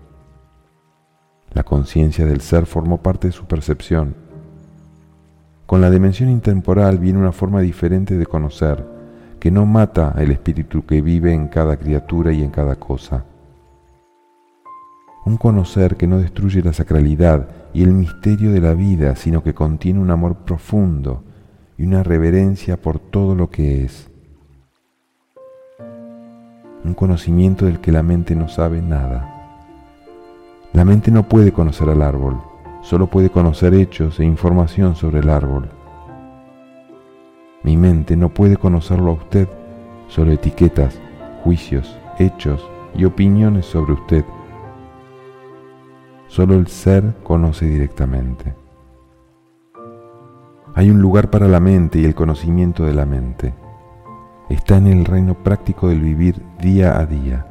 La 1.53 1.63
conciencia 1.63 2.25
del 2.25 2.41
ser 2.41 2.65
formó 2.65 2.97
parte 2.97 3.27
de 3.27 3.33
su 3.33 3.45
percepción 3.45 4.29
con 5.69 5.81
la 5.81 5.91
dimensión 5.91 6.31
intemporal 6.31 6.97
viene 6.97 7.19
una 7.19 7.31
forma 7.31 7.61
diferente 7.61 8.17
de 8.17 8.25
conocer, 8.25 8.83
que 9.39 9.51
no 9.51 9.67
mata 9.67 10.15
el 10.17 10.31
espíritu 10.31 10.83
que 10.83 10.99
vive 10.99 11.31
en 11.31 11.47
cada 11.47 11.77
criatura 11.77 12.33
y 12.33 12.41
en 12.41 12.49
cada 12.49 12.75
cosa. 12.77 13.23
Un 15.25 15.37
conocer 15.37 15.95
que 15.95 16.07
no 16.07 16.17
destruye 16.17 16.61
la 16.61 16.73
sacralidad 16.73 17.47
y 17.73 17.83
el 17.83 17.91
misterio 17.91 18.51
de 18.51 18.61
la 18.61 18.73
vida, 18.73 19.15
sino 19.15 19.43
que 19.43 19.53
contiene 19.53 19.99
un 19.99 20.11
amor 20.11 20.37
profundo 20.37 21.23
y 21.77 21.83
una 21.83 22.03
reverencia 22.03 22.77
por 22.77 22.99
todo 22.99 23.35
lo 23.35 23.49
que 23.49 23.83
es. 23.83 24.09
Un 26.83 26.93
conocimiento 26.93 27.65
del 27.65 27.79
que 27.79 27.91
la 27.91 28.03
mente 28.03 28.35
no 28.35 28.47
sabe 28.47 28.81
nada. 28.81 29.35
La 30.73 30.85
mente 30.85 31.11
no 31.11 31.27
puede 31.27 31.51
conocer 31.51 31.89
al 31.89 32.01
árbol, 32.01 32.41
solo 32.81 33.07
puede 33.07 33.29
conocer 33.29 33.73
hechos 33.73 34.19
e 34.19 34.25
información 34.25 34.95
sobre 34.95 35.19
el 35.19 35.29
árbol. 35.29 35.69
Mi 37.63 37.75
mente 37.75 38.15
no 38.15 38.29
puede 38.29 38.55
conocerlo 38.55 39.11
a 39.11 39.15
usted, 39.15 39.47
solo 40.07 40.31
etiquetas, 40.31 40.99
juicios, 41.43 41.97
hechos 42.17 42.65
y 42.95 43.05
opiniones 43.05 43.65
sobre 43.65 43.93
usted 43.93 44.23
Solo 46.29 46.53
el 46.53 46.67
ser 46.67 47.15
conoce 47.23 47.65
directamente. 47.65 48.53
Hay 50.75 50.91
un 50.91 51.01
lugar 51.01 51.31
para 51.31 51.47
la 51.47 51.59
mente 51.59 51.97
y 51.97 52.05
el 52.05 52.13
conocimiento 52.13 52.85
de 52.85 52.93
la 52.93 53.07
mente. 53.07 53.51
Está 54.47 54.77
en 54.77 54.85
el 54.85 55.05
reino 55.05 55.33
práctico 55.33 55.89
del 55.89 56.01
vivir 56.01 56.35
día 56.61 56.99
a 56.99 57.07
día. 57.07 57.47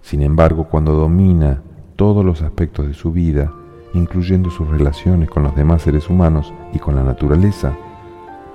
Sin 0.00 0.22
embargo, 0.22 0.68
cuando 0.70 0.94
domina 0.94 1.62
todos 1.96 2.24
los 2.24 2.40
aspectos 2.40 2.86
de 2.86 2.94
su 2.94 3.12
vida, 3.12 3.52
incluyendo 3.92 4.48
sus 4.48 4.66
relaciones 4.68 5.28
con 5.28 5.42
los 5.42 5.54
demás 5.54 5.82
seres 5.82 6.08
humanos 6.08 6.50
y 6.72 6.78
con 6.78 6.94
la 6.94 7.02
naturaleza, 7.04 7.76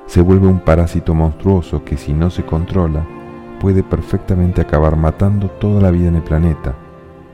se 0.08 0.22
vuelve 0.22 0.48
un 0.48 0.62
parásito 0.62 1.14
monstruoso 1.14 1.86
que 1.86 1.96
si 1.96 2.12
no 2.12 2.32
se 2.32 2.44
controla, 2.44 3.06
puede 3.60 3.84
perfectamente 3.84 4.62
acabar 4.62 4.98
matando 4.98 5.48
toda 5.48 5.80
la 5.80 5.92
vida 5.92 6.08
en 6.08 6.16
el 6.16 6.24
planeta 6.24 6.87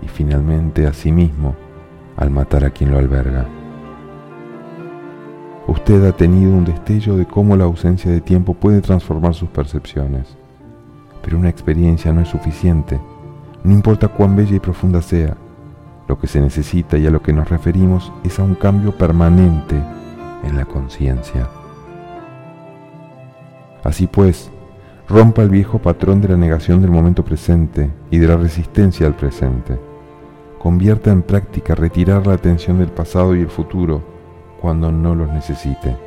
y 0.04 0.08
finalmente 0.08 0.88
a 0.88 0.94
sí 0.94 1.12
mismo 1.12 1.56
al 2.18 2.30
matar 2.30 2.66
a 2.66 2.70
quien 2.70 2.92
lo 2.92 3.00
alberga. 3.00 3.46
Usted 5.68 6.06
ha 6.06 6.12
tenido 6.12 6.52
un 6.52 6.66
destello 6.66 7.16
de 7.16 7.26
cómo 7.26 7.56
la 7.56 7.64
ausencia 7.64 8.12
de 8.12 8.22
tiempo 8.22 8.54
puede 8.54 8.82
transformar 8.82 9.34
sus 9.34 9.50
percepciones, 9.50 10.36
pero 11.24 11.38
una 11.38 11.50
experiencia 11.50 12.12
no 12.12 12.22
es 12.22 12.28
suficiente, 12.28 13.00
no 13.64 13.72
importa 13.72 14.10
cuán 14.10 14.36
bella 14.36 14.56
y 14.56 14.60
profunda 14.60 15.02
sea, 15.02 15.38
lo 16.08 16.20
que 16.20 16.28
se 16.28 16.42
necesita 16.42 16.98
y 16.98 17.08
a 17.08 17.12
lo 17.12 17.22
que 17.22 17.32
nos 17.32 17.50
referimos 17.50 18.12
es 18.26 18.40
a 18.40 18.44
un 18.44 18.56
cambio 18.56 18.98
permanente 18.98 19.82
en 20.44 20.58
la 20.58 20.66
conciencia. 20.66 21.48
Así 23.86 24.08
pues, 24.08 24.52
rompa 25.08 25.44
el 25.44 25.50
viejo 25.50 25.80
patrón 25.80 26.20
de 26.20 26.28
la 26.28 26.38
negación 26.38 26.82
del 26.82 26.92
momento 26.92 27.24
presente 27.24 27.90
y 28.12 28.18
de 28.18 28.28
la 28.28 28.36
resistencia 28.36 29.08
al 29.08 29.16
presente 29.16 29.93
convierta 30.64 31.12
en 31.12 31.24
práctica 31.24 31.76
retirar 31.76 32.26
la 32.26 32.36
atención 32.36 32.80
del 32.80 32.88
pasado 32.88 33.36
y 33.36 33.42
el 33.42 33.50
futuro 33.50 34.02
cuando 34.62 34.94
no 34.94 35.14
los 35.14 35.30
necesite. 35.30 35.98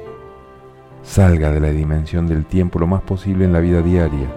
Salga 1.02 1.52
de 1.52 1.60
la 1.60 1.68
dimensión 1.68 2.26
del 2.26 2.46
tiempo 2.46 2.78
lo 2.78 2.86
más 2.86 3.02
posible 3.02 3.44
en 3.44 3.52
la 3.52 3.60
vida 3.60 3.82
diaria. 3.82 4.32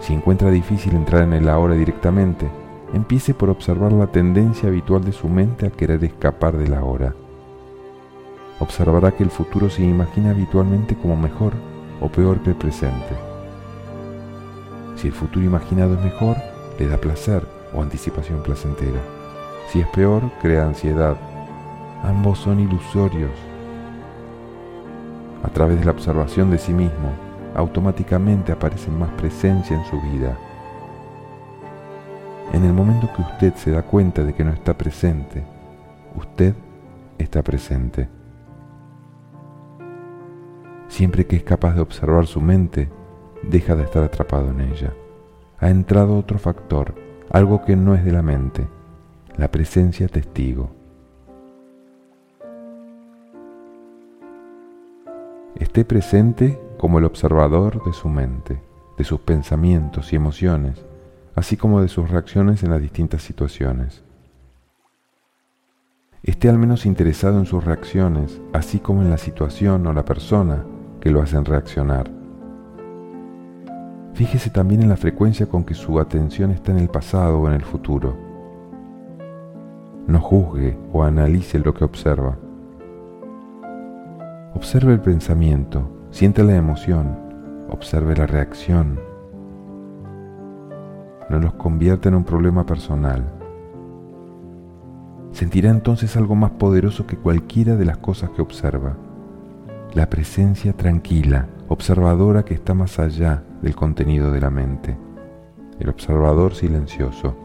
Si 0.00 0.14
encuentra 0.14 0.50
difícil 0.50 0.94
entrar 0.94 1.24
en 1.24 1.34
el 1.34 1.50
ahora 1.50 1.74
directamente, 1.74 2.48
empiece 2.94 3.34
por 3.34 3.50
observar 3.50 3.92
la 3.92 4.06
tendencia 4.06 4.70
habitual 4.70 5.04
de 5.04 5.12
su 5.12 5.28
mente 5.28 5.66
a 5.66 5.70
querer 5.70 6.02
escapar 6.02 6.56
del 6.56 6.72
ahora. 6.72 7.14
Observará 8.58 9.12
que 9.12 9.22
el 9.22 9.30
futuro 9.30 9.68
se 9.68 9.82
imagina 9.82 10.30
habitualmente 10.30 10.96
como 10.96 11.14
mejor 11.14 11.52
o 12.00 12.08
peor 12.08 12.40
que 12.40 12.50
el 12.50 12.56
presente. 12.56 13.14
Si 14.96 15.08
el 15.08 15.12
futuro 15.12 15.44
imaginado 15.44 15.92
es 15.92 16.00
mejor, 16.02 16.38
le 16.78 16.88
da 16.88 16.96
placer 16.96 17.57
o 17.74 17.82
anticipación 17.82 18.42
placentera. 18.42 19.00
Si 19.68 19.80
es 19.80 19.86
peor, 19.88 20.22
crea 20.40 20.64
ansiedad. 20.64 21.16
Ambos 22.02 22.38
son 22.38 22.60
ilusorios. 22.60 23.30
A 25.42 25.48
través 25.48 25.78
de 25.78 25.84
la 25.84 25.92
observación 25.92 26.50
de 26.50 26.58
sí 26.58 26.72
mismo, 26.72 27.12
automáticamente 27.54 28.52
aparece 28.52 28.90
más 28.90 29.10
presencia 29.10 29.76
en 29.76 29.84
su 29.84 30.00
vida. 30.00 30.36
En 32.52 32.64
el 32.64 32.72
momento 32.72 33.10
que 33.14 33.22
usted 33.22 33.54
se 33.54 33.70
da 33.70 33.82
cuenta 33.82 34.24
de 34.24 34.32
que 34.32 34.44
no 34.44 34.52
está 34.52 34.76
presente, 34.76 35.44
usted 36.16 36.54
está 37.18 37.42
presente. 37.42 38.08
Siempre 40.88 41.26
que 41.26 41.36
es 41.36 41.42
capaz 41.42 41.74
de 41.74 41.82
observar 41.82 42.26
su 42.26 42.40
mente, 42.40 42.88
deja 43.42 43.76
de 43.76 43.84
estar 43.84 44.02
atrapado 44.02 44.50
en 44.50 44.60
ella. 44.62 44.94
Ha 45.60 45.68
entrado 45.68 46.16
otro 46.16 46.38
factor 46.38 46.94
algo 47.30 47.64
que 47.64 47.76
no 47.76 47.94
es 47.94 48.04
de 48.04 48.12
la 48.12 48.22
mente, 48.22 48.66
la 49.36 49.50
presencia 49.50 50.08
testigo. 50.08 50.70
Esté 55.56 55.84
presente 55.84 56.60
como 56.78 56.98
el 56.98 57.04
observador 57.04 57.84
de 57.84 57.92
su 57.92 58.08
mente, 58.08 58.62
de 58.96 59.04
sus 59.04 59.20
pensamientos 59.20 60.12
y 60.12 60.16
emociones, 60.16 60.84
así 61.34 61.56
como 61.56 61.80
de 61.80 61.88
sus 61.88 62.08
reacciones 62.10 62.62
en 62.62 62.70
las 62.70 62.80
distintas 62.80 63.22
situaciones. 63.22 64.02
Esté 66.22 66.48
al 66.48 66.58
menos 66.58 66.86
interesado 66.86 67.38
en 67.38 67.46
sus 67.46 67.64
reacciones, 67.64 68.40
así 68.52 68.80
como 68.80 69.02
en 69.02 69.10
la 69.10 69.18
situación 69.18 69.86
o 69.86 69.92
la 69.92 70.04
persona 70.04 70.64
que 71.00 71.10
lo 71.10 71.22
hacen 71.22 71.44
reaccionar. 71.44 72.17
Fíjese 74.18 74.50
también 74.50 74.82
en 74.82 74.88
la 74.88 74.96
frecuencia 74.96 75.46
con 75.46 75.62
que 75.62 75.74
su 75.74 76.00
atención 76.00 76.50
está 76.50 76.72
en 76.72 76.78
el 76.78 76.88
pasado 76.88 77.38
o 77.38 77.46
en 77.46 77.54
el 77.54 77.62
futuro. 77.62 78.16
No 80.08 80.18
juzgue 80.18 80.76
o 80.92 81.04
analice 81.04 81.60
lo 81.60 81.72
que 81.72 81.84
observa. 81.84 82.36
Observe 84.56 84.94
el 84.94 84.98
pensamiento, 84.98 85.88
siente 86.10 86.42
la 86.42 86.56
emoción, 86.56 87.16
observe 87.70 88.16
la 88.16 88.26
reacción. 88.26 88.98
No 91.30 91.38
los 91.38 91.54
convierta 91.54 92.08
en 92.08 92.16
un 92.16 92.24
problema 92.24 92.66
personal. 92.66 93.24
Sentirá 95.30 95.70
entonces 95.70 96.16
algo 96.16 96.34
más 96.34 96.50
poderoso 96.50 97.06
que 97.06 97.16
cualquiera 97.16 97.76
de 97.76 97.84
las 97.84 97.98
cosas 97.98 98.30
que 98.30 98.42
observa. 98.42 98.96
La 99.94 100.10
presencia 100.10 100.72
tranquila, 100.72 101.46
observadora 101.68 102.44
que 102.44 102.54
está 102.54 102.74
más 102.74 102.98
allá 102.98 103.44
del 103.62 103.74
contenido 103.74 104.30
de 104.30 104.40
la 104.40 104.50
mente, 104.50 104.96
el 105.78 105.88
observador 105.88 106.54
silencioso. 106.54 107.36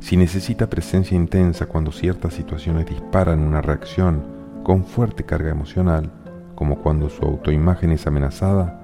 Si 0.00 0.16
necesita 0.16 0.68
presencia 0.68 1.16
intensa 1.16 1.66
cuando 1.66 1.92
ciertas 1.92 2.34
situaciones 2.34 2.86
disparan 2.86 3.40
una 3.40 3.60
reacción 3.60 4.22
con 4.64 4.84
fuerte 4.84 5.24
carga 5.24 5.50
emocional, 5.50 6.10
como 6.54 6.76
cuando 6.80 7.08
su 7.08 7.24
autoimagen 7.24 7.92
es 7.92 8.06
amenazada, 8.06 8.80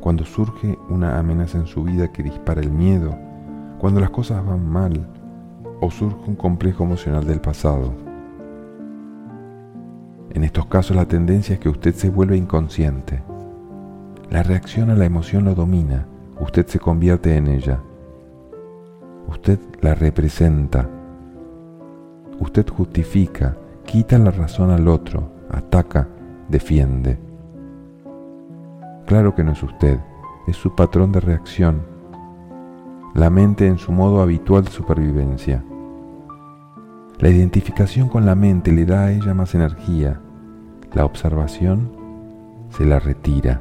cuando 0.00 0.24
surge 0.24 0.78
una 0.88 1.18
amenaza 1.18 1.58
en 1.58 1.66
su 1.66 1.82
vida 1.82 2.12
que 2.12 2.22
dispara 2.22 2.60
el 2.60 2.70
miedo, 2.70 3.16
cuando 3.78 4.00
las 4.00 4.10
cosas 4.10 4.44
van 4.44 4.68
mal 4.68 5.08
o 5.80 5.90
surge 5.90 6.18
un 6.26 6.36
complejo 6.36 6.84
emocional 6.84 7.26
del 7.26 7.40
pasado. 7.40 8.07
En 10.38 10.44
estos 10.44 10.66
casos 10.66 10.94
la 10.94 11.04
tendencia 11.04 11.54
es 11.54 11.58
que 11.58 11.68
usted 11.68 11.92
se 11.96 12.10
vuelve 12.10 12.36
inconsciente. 12.36 13.24
La 14.30 14.44
reacción 14.44 14.88
a 14.88 14.94
la 14.94 15.04
emoción 15.04 15.44
lo 15.44 15.56
domina, 15.56 16.06
usted 16.38 16.64
se 16.68 16.78
convierte 16.78 17.36
en 17.36 17.48
ella. 17.48 17.80
Usted 19.26 19.58
la 19.80 19.96
representa. 19.96 20.88
Usted 22.38 22.68
justifica, 22.68 23.56
quita 23.84 24.16
la 24.16 24.30
razón 24.30 24.70
al 24.70 24.86
otro, 24.86 25.28
ataca, 25.50 26.06
defiende. 26.48 27.18
Claro 29.06 29.34
que 29.34 29.42
no 29.42 29.50
es 29.50 29.62
usted, 29.64 29.98
es 30.46 30.54
su 30.54 30.72
patrón 30.72 31.10
de 31.10 31.18
reacción, 31.18 31.82
la 33.12 33.28
mente 33.28 33.66
en 33.66 33.78
su 33.78 33.90
modo 33.90 34.22
habitual 34.22 34.62
de 34.62 34.70
supervivencia. 34.70 35.64
La 37.18 37.28
identificación 37.28 38.08
con 38.08 38.24
la 38.24 38.36
mente 38.36 38.70
le 38.70 38.86
da 38.86 39.06
a 39.06 39.10
ella 39.10 39.34
más 39.34 39.56
energía. 39.56 40.20
La 40.94 41.04
observación 41.04 41.90
se 42.70 42.86
la 42.86 42.98
retira. 42.98 43.60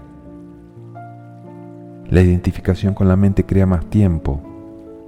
La 2.10 2.22
identificación 2.22 2.94
con 2.94 3.10
la 3.10 3.18
mente 3.18 3.46
crea 3.46 3.66
más 3.66 3.86
tiempo. 3.90 4.42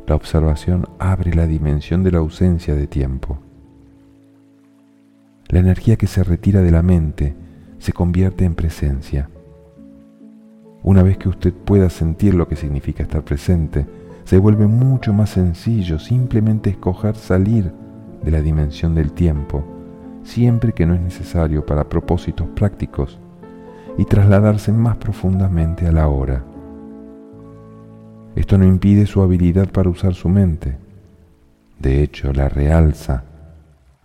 La 0.06 0.16
observación 0.16 0.86
abre 1.00 1.34
la 1.34 1.48
dimensión 1.48 2.04
de 2.04 2.12
la 2.12 2.18
ausencia 2.20 2.76
de 2.76 2.88
tiempo. 2.88 3.40
La 5.48 5.60
energía 5.60 5.96
que 5.96 6.08
se 6.08 6.24
retira 6.24 6.62
de 6.62 6.72
la 6.72 6.82
mente 6.82 7.36
se 7.78 7.94
convierte 7.94 8.44
en 8.44 8.56
presencia. 8.56 9.30
Una 10.84 11.04
vez 11.04 11.18
que 11.18 11.30
usted 11.30 11.54
pueda 11.54 11.90
sentir 11.90 12.34
lo 12.34 12.50
que 12.50 12.58
significa 12.58 13.02
estar 13.02 13.24
presente, 13.24 13.86
se 14.26 14.38
vuelve 14.38 14.68
mucho 14.68 15.14
más 15.14 15.30
sencillo 15.30 16.00
simplemente 16.00 16.70
escoger 16.70 17.16
salir 17.16 17.72
de 18.22 18.32
la 18.32 18.42
dimensión 18.42 18.94
del 18.94 19.14
tiempo, 19.14 19.64
siempre 20.24 20.74
que 20.74 20.86
no 20.86 20.94
es 20.94 21.02
necesario 21.02 21.66
para 21.66 21.90
propósitos 21.90 22.48
prácticos, 22.50 23.20
y 23.98 24.06
trasladarse 24.06 24.72
más 24.72 24.96
profundamente 24.96 25.86
a 25.86 25.92
la 25.92 26.08
hora. 26.08 26.44
Esto 28.36 28.58
no 28.58 28.66
impide 28.66 29.06
su 29.06 29.22
habilidad 29.22 29.70
para 29.70 29.90
usar 29.90 30.14
su 30.14 30.30
mente. 30.30 30.78
De 31.80 32.02
hecho, 32.02 32.32
la 32.32 32.48
realza. 32.48 33.24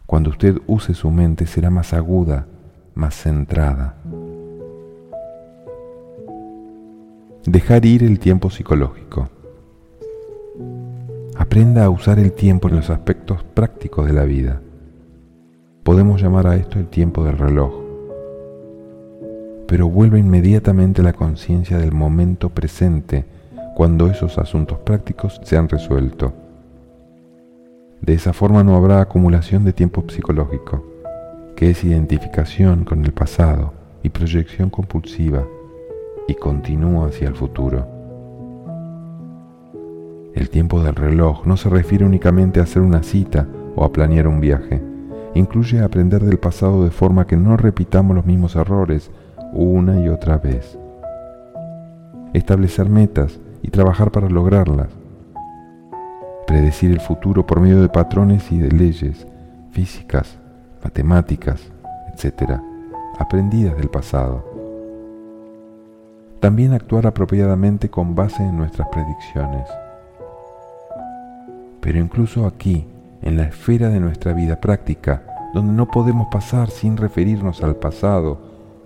Cuando 0.07 0.31
usted 0.31 0.61
use 0.67 0.95
su 0.95 1.11
mente 1.11 1.47
será 1.47 1.71
más 1.71 1.93
aguda, 1.93 2.47
más 2.95 3.15
centrada. 3.15 3.95
Dejar 7.47 7.85
ir 7.85 8.03
el 8.03 8.19
tiempo 8.19 8.51
psicológico. 8.51 9.29
Aprenda 11.37 11.85
a 11.85 11.91
usar 11.91 12.19
el 12.19 12.33
tiempo 12.33 12.69
en 12.69 12.77
los 12.77 12.91
aspectos 12.91 13.45
prácticos 13.45 14.07
de 14.07 14.13
la 14.13 14.25
vida. 14.25 14.61
Podemos 15.85 16.23
llamar 16.23 16.47
a 16.47 16.57
esto 16.57 16.79
el 16.79 16.87
tiempo 16.87 17.23
del 17.25 17.37
reloj. 17.37 17.75
Pero 19.67 19.87
vuelva 19.91 20.19
inmediatamente 20.19 21.03
la 21.03 21.13
conciencia 21.13 21.77
del 21.77 21.93
momento 21.93 22.49
presente 22.49 23.27
cuando 23.77 24.07
esos 24.07 24.39
asuntos 24.39 24.79
prácticos 24.79 25.43
se 25.45 25.59
han 25.59 25.69
resuelto. 25.69 26.33
De 28.01 28.15
esa 28.15 28.33
forma 28.33 28.65
no 28.65 28.77
habrá 28.77 29.03
acumulación 29.03 29.63
de 29.65 29.75
tiempo 29.75 30.03
psicológico, 30.09 30.83
que 31.55 31.69
es 31.69 31.85
identificación 31.85 32.87
con 32.87 33.05
el 33.05 33.13
pasado 33.13 33.75
y 34.03 34.09
proyección 34.09 34.71
compulsiva 34.71 35.45
y 36.27 36.35
continúa 36.35 37.09
hacia 37.09 37.29
el 37.29 37.35
futuro. 37.35 37.87
El 40.35 40.49
tiempo 40.49 40.83
del 40.83 40.95
reloj 40.95 41.45
no 41.45 41.59
se 41.59 41.69
refiere 41.69 42.07
únicamente 42.07 42.61
a 42.61 42.63
hacer 42.63 42.81
una 42.81 43.03
cita 43.03 43.47
o 43.77 43.85
a 43.85 43.93
planear 43.93 44.27
un 44.27 44.41
viaje. 44.41 44.94
Incluye 45.35 45.83
aprender 45.83 46.23
del 46.23 46.39
pasado 46.39 46.85
de 46.85 46.91
forma 46.91 47.27
que 47.27 47.37
no 47.37 47.57
repitamos 47.57 48.15
los 48.15 48.25
mismos 48.25 48.55
errores 48.55 49.11
una 49.53 50.01
y 50.01 50.09
otra 50.09 50.39
vez. 50.39 50.79
Establecer 52.33 52.89
metas 52.89 53.41
y 53.63 53.71
trabajar 53.71 54.11
para 54.11 54.29
lograrlas. 54.29 54.89
Predecir 56.47 56.93
el 56.93 57.01
futuro 57.01 57.47
por 57.47 57.61
medio 57.61 57.81
de 57.81 57.89
patrones 57.89 58.51
y 58.53 58.59
de 58.59 58.71
leyes 58.71 59.27
físicas, 59.73 60.39
matemáticas, 60.83 61.61
etc., 62.13 62.61
aprendidas 63.19 63.77
del 63.77 63.89
pasado. 63.89 64.45
También 66.41 66.75
actuar 66.75 67.07
apropiadamente 67.07 67.89
con 67.89 68.15
base 68.15 68.43
en 68.43 68.57
nuestras 68.57 68.89
predicciones. 68.89 69.67
Pero 71.81 71.99
incluso 71.99 72.47
aquí, 72.47 72.87
en 73.25 73.37
la 73.37 73.43
esfera 73.45 73.89
de 73.89 73.99
nuestra 73.99 74.33
vida 74.33 74.61
práctica, 74.61 75.51
donde 75.53 75.73
no 75.73 75.89
podemos 75.89 76.29
pasar 76.31 76.71
sin 76.71 76.97
referirnos 76.97 77.65
al 77.65 77.75
pasado 77.75 78.39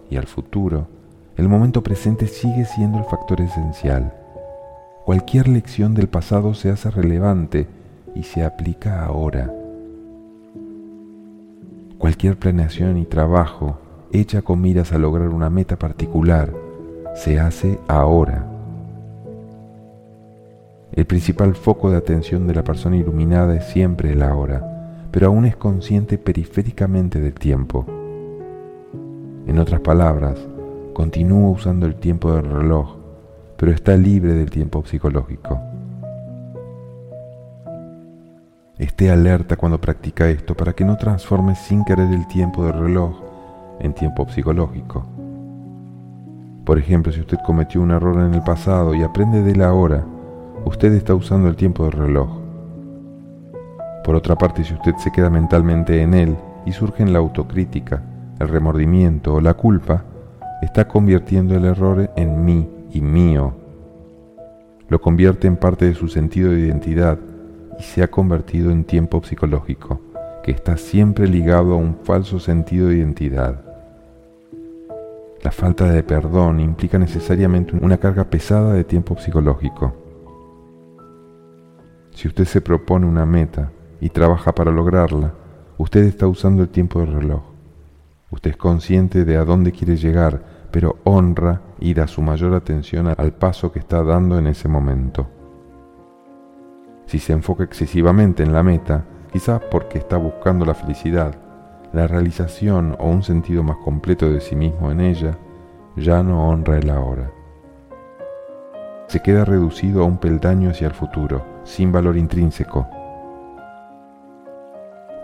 y 0.09 0.17
al 0.17 0.27
futuro, 0.27 0.89
el 1.37 1.51
momento 1.51 1.83
presente 1.83 2.27
sigue 2.27 2.65
siendo 2.65 2.99
el 2.99 3.05
factor 3.05 3.43
esencial 3.43 4.15
cualquier 5.09 5.49
lección 5.49 5.95
del 5.95 6.07
pasado 6.07 6.53
se 6.53 6.69
hace 6.69 6.91
relevante 6.91 7.67
y 8.15 8.25
se 8.25 8.45
aplica 8.45 9.07
ahora. 9.07 9.51
Cualquier 11.97 12.39
planeación 12.39 12.99
y 12.99 13.07
trabajo 13.07 13.79
hecha 14.13 14.43
con 14.43 14.61
miras 14.61 14.93
a 14.93 14.99
lograr 14.99 15.29
una 15.31 15.49
meta 15.49 15.79
particular 15.79 16.53
se 17.15 17.41
hace 17.41 17.81
ahora. 17.89 18.58
El 20.99 21.07
principal 21.07 21.55
foco 21.55 21.93
de 21.93 21.97
atención 21.97 22.49
de 22.49 22.55
la 22.57 22.65
persona 22.65 22.97
iluminada 22.97 23.55
es 23.55 23.67
siempre 23.67 24.11
el 24.11 24.21
ahora, 24.21 25.07
pero 25.13 25.29
aún 25.29 25.45
es 25.45 25.55
consciente 25.55 26.19
periféricamente 26.19 27.21
del 27.21 27.35
tiempo. 27.35 27.87
En 29.47 29.61
otras 29.61 29.79
palabras, 29.79 30.37
continúa 30.95 31.51
usando 31.51 31.87
el 31.87 31.95
tiempo 31.95 32.33
del 32.33 32.51
reloj 32.51 32.97
pero 33.57 33.71
está 33.71 33.97
libre 33.97 34.33
del 34.33 34.51
tiempo 34.51 34.85
psicológico. 34.85 35.61
Esté 38.77 39.13
alerta 39.13 39.55
cuando 39.55 39.81
practica 39.81 40.29
esto 40.29 40.57
para 40.57 40.73
que 40.73 40.85
no 40.85 40.97
transforme 40.97 41.55
sin 41.55 41.85
querer 41.85 42.13
el 42.13 42.27
tiempo 42.27 42.65
del 42.65 42.75
reloj 42.75 43.21
en 43.79 43.95
tiempo 43.95 44.29
psicológico. 44.29 45.07
Por 46.65 46.77
ejemplo, 46.77 47.13
si 47.13 47.21
usted 47.21 47.39
cometió 47.47 47.81
un 47.81 47.93
error 47.93 48.19
en 48.19 48.35
el 48.35 48.43
pasado 48.43 48.97
y 48.97 49.05
aprende 49.05 49.45
de 49.45 49.55
la 49.55 49.73
hora, 49.73 50.05
usted 50.65 50.93
está 50.93 51.15
usando 51.15 51.49
el 51.49 51.57
tiempo 51.57 51.85
del 51.85 51.93
reloj. 51.93 52.29
Por 54.05 54.15
otra 54.15 54.37
parte, 54.37 54.65
si 54.65 54.75
usted 54.75 54.95
se 54.97 55.13
queda 55.13 55.31
mentalmente 55.31 56.01
en 56.03 56.15
él 56.15 56.37
y 56.65 56.73
surge 56.73 57.03
en 57.03 57.13
la 57.13 57.19
autocrítica, 57.19 58.03
el 58.39 58.49
remordimiento 58.49 59.35
o 59.35 59.41
la 59.41 59.55
culpa, 59.55 60.05
está 60.63 60.89
convirtiendo 60.89 61.55
el 61.55 61.65
error 61.65 62.11
en 62.17 62.45
mí 62.45 62.69
y 62.93 63.01
mío. 63.01 63.55
Lo 64.89 65.01
convierte 65.01 65.47
en 65.47 65.57
parte 65.57 65.85
de 65.85 65.95
su 65.95 66.09
sentido 66.09 66.53
de 66.53 66.61
identidad 66.61 67.19
y 67.79 67.83
se 67.83 68.03
ha 68.03 68.11
convertido 68.11 68.71
en 68.71 68.85
tiempo 68.85 69.23
psicológico, 69.23 70.01
que 70.43 70.51
está 70.51 70.77
siempre 70.77 71.29
ligado 71.29 71.75
a 71.75 71.77
un 71.77 71.97
falso 72.03 72.41
sentido 72.41 72.89
de 72.89 72.97
identidad. 72.97 73.61
La 75.43 75.53
falta 75.53 75.91
de 75.91 76.03
perdón 76.03 76.59
implica 76.59 76.99
necesariamente 76.99 77.77
una 77.77 77.99
carga 77.99 78.25
pesada 78.25 78.73
de 78.73 78.85
tiempo 78.85 79.17
psicológico. 79.19 80.08
Si 82.19 82.27
usted 82.27 82.47
se 82.47 82.61
propone 82.61 83.07
una 83.07 83.25
meta 83.25 83.71
y 84.01 84.09
trabaja 84.09 84.53
para 84.53 84.73
lograrla, 84.73 85.35
usted 85.77 86.03
está 86.03 86.27
usando 86.27 86.63
el 86.65 86.69
tiempo 86.69 86.99
del 86.99 87.13
reloj. 87.13 87.43
Usted 88.33 88.51
es 88.51 88.57
consciente 88.57 89.25
de 89.25 89.37
a 89.37 89.45
dónde 89.45 89.71
quiere 89.71 89.97
llegar, 89.97 90.43
pero 90.73 90.97
honra 91.05 91.61
y 91.79 91.95
da 91.95 92.09
su 92.09 92.21
mayor 92.21 92.55
atención 92.55 93.07
al 93.07 93.35
paso 93.35 93.71
que 93.71 93.79
está 93.79 94.03
dando 94.03 94.37
en 94.37 94.49
ese 94.49 94.67
momento. 94.67 95.29
Si 97.07 97.21
se 97.21 97.35
enfoca 97.35 97.63
excesivamente 97.63 98.43
en 98.43 98.53
la 98.53 98.65
meta, 98.65 99.05
quizás 99.33 99.63
porque 99.71 99.99
está 99.99 100.17
buscando 100.17 100.65
la 100.65 100.75
felicidad, 100.75 101.37
la 101.93 102.09
realización 102.09 102.97
o 102.99 103.09
un 103.09 103.23
sentido 103.23 103.63
más 103.63 103.77
completo 103.77 104.29
de 104.29 104.41
sí 104.41 104.57
mismo 104.57 104.91
en 104.91 105.03
ella, 105.03 105.39
ya 105.95 106.25
no 106.25 106.49
honra 106.49 106.79
el 106.79 106.91
ahora. 106.91 107.31
Se 109.07 109.23
queda 109.23 109.45
reducido 109.45 110.03
a 110.03 110.05
un 110.05 110.19
peldaño 110.19 110.71
hacia 110.71 110.89
el 110.89 110.95
futuro, 110.95 111.58
sin 111.69 111.93
valor 111.93 112.17
intrínseco. 112.17 112.89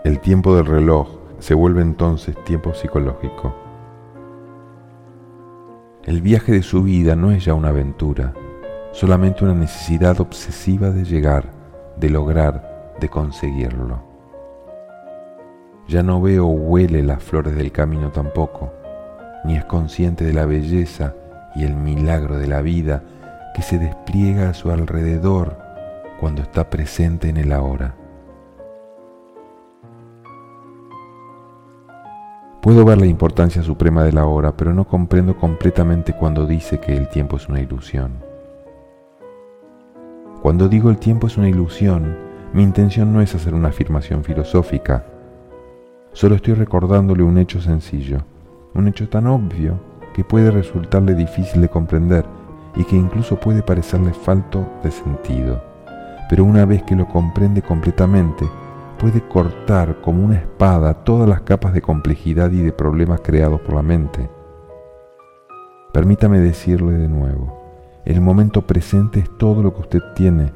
El 0.03 0.19
tiempo 0.19 0.55
del 0.55 0.67
reloj 0.67 1.07
se 1.39 1.55
vuelve 1.55 1.81
entonces 1.81 2.35
tiempo 2.43 2.73
psicológico. 2.75 3.55
El 6.03 6.21
viaje 6.21 6.51
de 6.51 6.61
su 6.61 6.83
vida 6.83 7.15
no 7.15 7.31
es 7.31 7.45
ya 7.45 7.55
una 7.55 7.69
aventura, 7.69 8.33
solamente 8.91 9.43
una 9.43 9.55
necesidad 9.55 10.21
obsesiva 10.21 10.91
de 10.91 11.03
llegar, 11.03 11.49
de 11.97 12.11
lograr, 12.11 12.93
de 12.99 13.09
conseguirlo. 13.09 14.03
Ya 15.87 16.03
no 16.03 16.21
ve 16.21 16.39
o 16.39 16.45
huele 16.45 17.01
las 17.01 17.23
flores 17.23 17.55
del 17.55 17.71
camino 17.71 18.11
tampoco, 18.11 18.71
ni 19.45 19.57
es 19.57 19.65
consciente 19.65 20.23
de 20.23 20.33
la 20.33 20.45
belleza 20.45 21.15
y 21.55 21.63
el 21.63 21.75
milagro 21.75 22.37
de 22.37 22.47
la 22.47 22.61
vida 22.61 23.01
que 23.55 23.63
se 23.63 23.79
despliega 23.79 24.49
a 24.49 24.53
su 24.53 24.69
alrededor 24.69 25.64
cuando 26.25 26.41
está 26.41 26.71
presente 26.71 27.29
en 27.29 27.37
el 27.37 27.53
ahora. 27.53 27.93
Puedo 32.63 32.83
ver 32.83 32.97
la 32.97 33.05
importancia 33.05 33.61
suprema 33.61 34.03
de 34.03 34.11
la 34.11 34.25
hora, 34.25 34.57
pero 34.57 34.73
no 34.73 34.87
comprendo 34.87 35.37
completamente 35.37 36.13
cuando 36.13 36.47
dice 36.47 36.79
que 36.79 36.97
el 36.97 37.09
tiempo 37.09 37.35
es 37.35 37.47
una 37.47 37.61
ilusión. 37.61 38.13
Cuando 40.41 40.67
digo 40.67 40.89
el 40.89 40.97
tiempo 40.97 41.27
es 41.27 41.37
una 41.37 41.47
ilusión, 41.47 42.17
mi 42.53 42.63
intención 42.63 43.13
no 43.13 43.21
es 43.21 43.35
hacer 43.35 43.53
una 43.53 43.67
afirmación 43.67 44.23
filosófica, 44.23 45.05
solo 46.11 46.33
estoy 46.33 46.55
recordándole 46.55 47.21
un 47.21 47.37
hecho 47.37 47.61
sencillo, 47.61 48.25
un 48.73 48.87
hecho 48.87 49.07
tan 49.09 49.27
obvio 49.27 49.79
que 50.15 50.23
puede 50.23 50.49
resultarle 50.49 51.13
difícil 51.13 51.61
de 51.61 51.69
comprender 51.69 52.25
y 52.75 52.83
que 52.83 52.95
incluso 52.95 53.39
puede 53.39 53.61
parecerle 53.61 54.11
falto 54.11 54.67
de 54.83 54.89
sentido. 54.89 55.74
Pero 56.29 56.43
una 56.43 56.65
vez 56.65 56.83
que 56.83 56.95
lo 56.95 57.07
comprende 57.07 57.61
completamente, 57.61 58.45
puede 58.97 59.21
cortar 59.21 60.01
como 60.01 60.23
una 60.23 60.37
espada 60.37 61.03
todas 61.03 61.29
las 61.29 61.41
capas 61.41 61.73
de 61.73 61.81
complejidad 61.81 62.51
y 62.51 62.61
de 62.61 62.71
problemas 62.71 63.21
creados 63.21 63.61
por 63.61 63.75
la 63.75 63.81
mente. 63.81 64.29
Permítame 65.93 66.39
decirle 66.39 66.93
de 66.93 67.07
nuevo, 67.07 68.01
el 68.05 68.21
momento 68.21 68.67
presente 68.67 69.19
es 69.19 69.37
todo 69.37 69.63
lo 69.63 69.73
que 69.73 69.81
usted 69.81 70.01
tiene. 70.15 70.51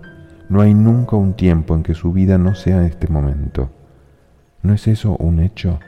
No 0.49 0.61
hay 0.61 0.73
nunca 0.73 1.15
un 1.15 1.33
tiempo 1.33 1.75
en 1.75 1.83
que 1.83 1.93
su 1.93 2.11
vida 2.11 2.37
no 2.37 2.55
sea 2.55 2.85
este 2.85 3.07
momento. 3.07 3.69
¿No 4.61 4.73
es 4.73 4.87
eso 4.87 5.15
un 5.17 5.39
hecho? 5.39 5.79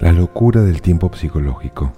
La 0.00 0.12
locura 0.12 0.62
del 0.62 0.80
tiempo 0.80 1.10
psicológico. 1.12 1.92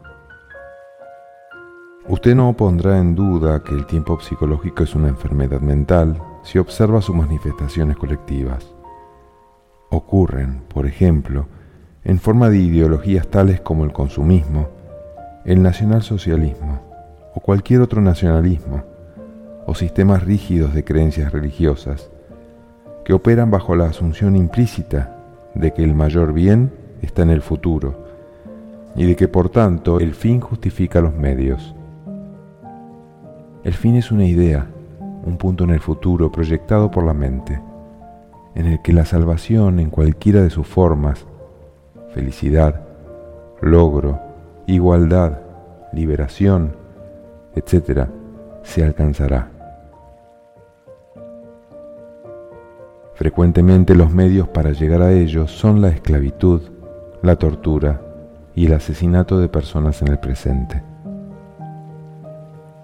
Usted 2.10 2.34
no 2.34 2.52
pondrá 2.54 2.98
en 2.98 3.14
duda 3.14 3.62
que 3.62 3.72
el 3.72 3.86
tiempo 3.86 4.18
psicológico 4.18 4.82
es 4.82 4.96
una 4.96 5.06
enfermedad 5.06 5.60
mental 5.60 6.20
si 6.42 6.58
observa 6.58 7.00
sus 7.00 7.14
manifestaciones 7.14 7.96
colectivas. 7.96 8.66
Ocurren, 9.90 10.62
por 10.74 10.86
ejemplo, 10.86 11.46
en 12.02 12.18
forma 12.18 12.50
de 12.50 12.58
ideologías 12.58 13.28
tales 13.28 13.60
como 13.60 13.84
el 13.84 13.92
consumismo, 13.92 14.68
El 15.44 15.62
nacionalsocialismo 15.62 16.80
o 17.32 17.38
cualquier 17.38 17.80
otro 17.80 18.02
nacionalismo 18.02 18.82
o 19.66 19.76
sistemas 19.76 20.24
rígidos 20.24 20.74
de 20.74 20.82
creencias 20.82 21.32
religiosas 21.32 22.10
que 23.04 23.12
operan 23.12 23.52
bajo 23.52 23.76
la 23.76 23.84
asunción 23.84 24.34
implícita 24.34 25.16
de 25.54 25.72
que 25.72 25.84
el 25.84 25.94
mayor 25.94 26.32
bien 26.32 26.72
está 27.02 27.22
en 27.22 27.30
el 27.30 27.40
futuro 27.40 28.04
y 28.96 29.06
de 29.06 29.14
que 29.14 29.28
por 29.28 29.48
tanto 29.48 30.00
el 30.00 30.14
fin 30.14 30.40
justifica 30.40 31.00
los 31.00 31.14
medios. 31.14 31.76
El 33.62 33.74
fin 33.74 33.94
es 33.96 34.10
una 34.10 34.24
idea, 34.24 34.66
un 35.24 35.36
punto 35.36 35.64
en 35.64 35.70
el 35.70 35.80
futuro 35.80 36.32
proyectado 36.32 36.90
por 36.90 37.04
la 37.04 37.12
mente, 37.12 37.60
en 38.54 38.66
el 38.66 38.80
que 38.80 38.94
la 38.94 39.04
salvación 39.04 39.80
en 39.80 39.90
cualquiera 39.90 40.40
de 40.40 40.48
sus 40.48 40.66
formas, 40.66 41.26
felicidad, 42.14 42.80
logro, 43.60 44.18
igualdad, 44.66 45.40
liberación, 45.92 46.74
etc., 47.54 48.08
se 48.62 48.82
alcanzará. 48.82 49.50
Frecuentemente 53.14 53.94
los 53.94 54.10
medios 54.10 54.48
para 54.48 54.72
llegar 54.72 55.02
a 55.02 55.12
ellos 55.12 55.50
son 55.50 55.82
la 55.82 55.88
esclavitud, 55.88 56.62
la 57.22 57.36
tortura 57.36 58.00
y 58.54 58.64
el 58.64 58.72
asesinato 58.72 59.38
de 59.38 59.48
personas 59.48 60.00
en 60.00 60.08
el 60.08 60.18
presente. 60.18 60.89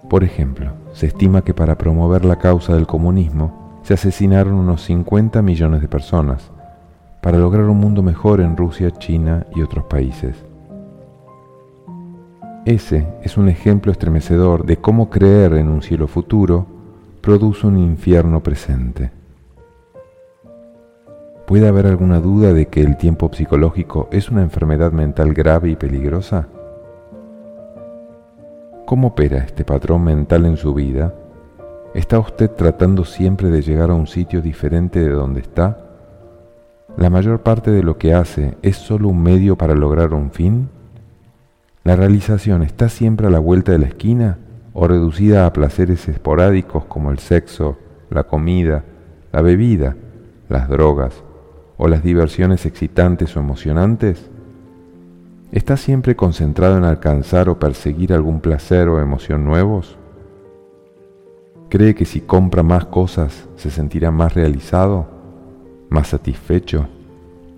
Por 0.09 0.23
ejemplo, 0.23 0.71
se 0.93 1.07
estima 1.07 1.43
que 1.43 1.53
para 1.53 1.77
promover 1.77 2.23
la 2.23 2.37
causa 2.37 2.73
del 2.73 2.87
comunismo 2.87 3.79
se 3.83 3.93
asesinaron 3.93 4.53
unos 4.53 4.83
50 4.83 5.41
millones 5.41 5.81
de 5.81 5.87
personas 5.87 6.49
para 7.21 7.37
lograr 7.37 7.65
un 7.65 7.77
mundo 7.77 8.01
mejor 8.01 8.39
en 8.39 8.55
Rusia, 8.55 8.91
China 8.91 9.45
y 9.53 9.61
otros 9.61 9.85
países. 9.85 10.35
Ese 12.65 13.07
es 13.21 13.37
un 13.37 13.49
ejemplo 13.49 13.91
estremecedor 13.91 14.65
de 14.65 14.77
cómo 14.77 15.09
creer 15.09 15.53
en 15.53 15.67
un 15.67 15.81
cielo 15.81 16.07
futuro 16.07 16.65
produce 17.21 17.67
un 17.67 17.77
infierno 17.77 18.41
presente. 18.41 19.11
¿Puede 21.45 21.67
haber 21.67 21.85
alguna 21.85 22.19
duda 22.19 22.53
de 22.53 22.67
que 22.67 22.81
el 22.81 22.97
tiempo 22.97 23.29
psicológico 23.33 24.07
es 24.11 24.29
una 24.29 24.41
enfermedad 24.41 24.91
mental 24.91 25.33
grave 25.33 25.69
y 25.69 25.75
peligrosa? 25.75 26.47
¿Cómo 28.87 29.09
opera 29.09 29.39
este 29.39 29.65
patrón 29.65 30.05
mental 30.05 30.45
en 30.45 30.55
su 30.55 30.73
vida? 30.73 31.13
¿Está 31.93 32.19
usted 32.19 32.49
tratando 32.49 33.03
siempre 33.03 33.49
de 33.49 33.61
llegar 33.61 33.91
a 33.91 33.95
un 33.95 34.07
sitio 34.07 34.41
diferente 34.41 35.01
de 35.01 35.09
donde 35.09 35.41
está? 35.41 35.77
¿La 36.95 37.09
mayor 37.09 37.43
parte 37.43 37.69
de 37.69 37.83
lo 37.83 37.97
que 37.97 38.13
hace 38.13 38.57
es 38.61 38.77
solo 38.77 39.09
un 39.09 39.21
medio 39.21 39.57
para 39.57 39.75
lograr 39.75 40.13
un 40.13 40.31
fin? 40.31 40.69
¿La 41.83 41.97
realización 41.97 42.63
está 42.63 42.87
siempre 42.87 43.27
a 43.27 43.29
la 43.29 43.39
vuelta 43.39 43.73
de 43.73 43.79
la 43.79 43.87
esquina 43.87 44.37
o 44.71 44.87
reducida 44.87 45.45
a 45.45 45.51
placeres 45.51 46.07
esporádicos 46.07 46.85
como 46.85 47.11
el 47.11 47.19
sexo, 47.19 47.77
la 48.09 48.23
comida, 48.23 48.85
la 49.33 49.41
bebida, 49.41 49.97
las 50.47 50.69
drogas 50.69 51.25
o 51.75 51.89
las 51.89 52.03
diversiones 52.03 52.65
excitantes 52.65 53.35
o 53.35 53.41
emocionantes? 53.41 54.31
¿Está 55.51 55.77
siempre 55.77 56.17
concentrado 56.17 56.77
en 56.77 56.83
alcanzar 56.83 57.47
o 57.47 57.57
perseguir 57.57 58.13
algún 58.13 58.41
placer 58.41 58.89
o 58.89 58.99
emoción 58.99 59.45
nuevos? 59.45 59.97
¿Cree 61.69 61.95
que 61.95 62.03
si 62.03 62.19
compra 62.19 62.63
más 62.63 62.85
cosas 62.85 63.47
se 63.55 63.69
sentirá 63.69 64.11
más 64.11 64.33
realizado, 64.33 65.07
más 65.89 66.09
satisfecho 66.09 66.87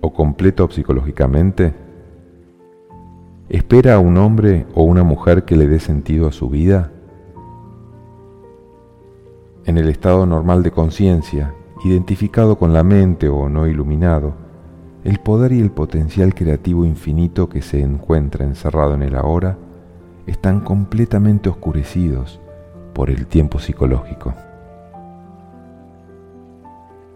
o 0.00 0.12
completo 0.12 0.70
psicológicamente? 0.70 1.74
¿Espera 3.48 3.96
a 3.96 3.98
un 3.98 4.18
hombre 4.18 4.66
o 4.74 4.84
una 4.84 5.02
mujer 5.02 5.44
que 5.44 5.56
le 5.56 5.66
dé 5.66 5.80
sentido 5.80 6.28
a 6.28 6.32
su 6.32 6.48
vida? 6.48 6.92
En 9.64 9.78
el 9.78 9.88
estado 9.88 10.26
normal 10.26 10.62
de 10.62 10.70
conciencia, 10.70 11.54
identificado 11.84 12.56
con 12.56 12.72
la 12.72 12.84
mente 12.84 13.28
o 13.28 13.48
no 13.48 13.66
iluminado, 13.66 14.49
el 15.04 15.18
poder 15.18 15.52
y 15.52 15.60
el 15.60 15.70
potencial 15.70 16.34
creativo 16.34 16.84
infinito 16.84 17.48
que 17.48 17.62
se 17.62 17.80
encuentra 17.80 18.44
encerrado 18.44 18.94
en 18.94 19.02
el 19.02 19.16
ahora 19.16 19.56
están 20.26 20.60
completamente 20.60 21.48
oscurecidos 21.48 22.40
por 22.92 23.08
el 23.08 23.26
tiempo 23.26 23.58
psicológico. 23.58 24.34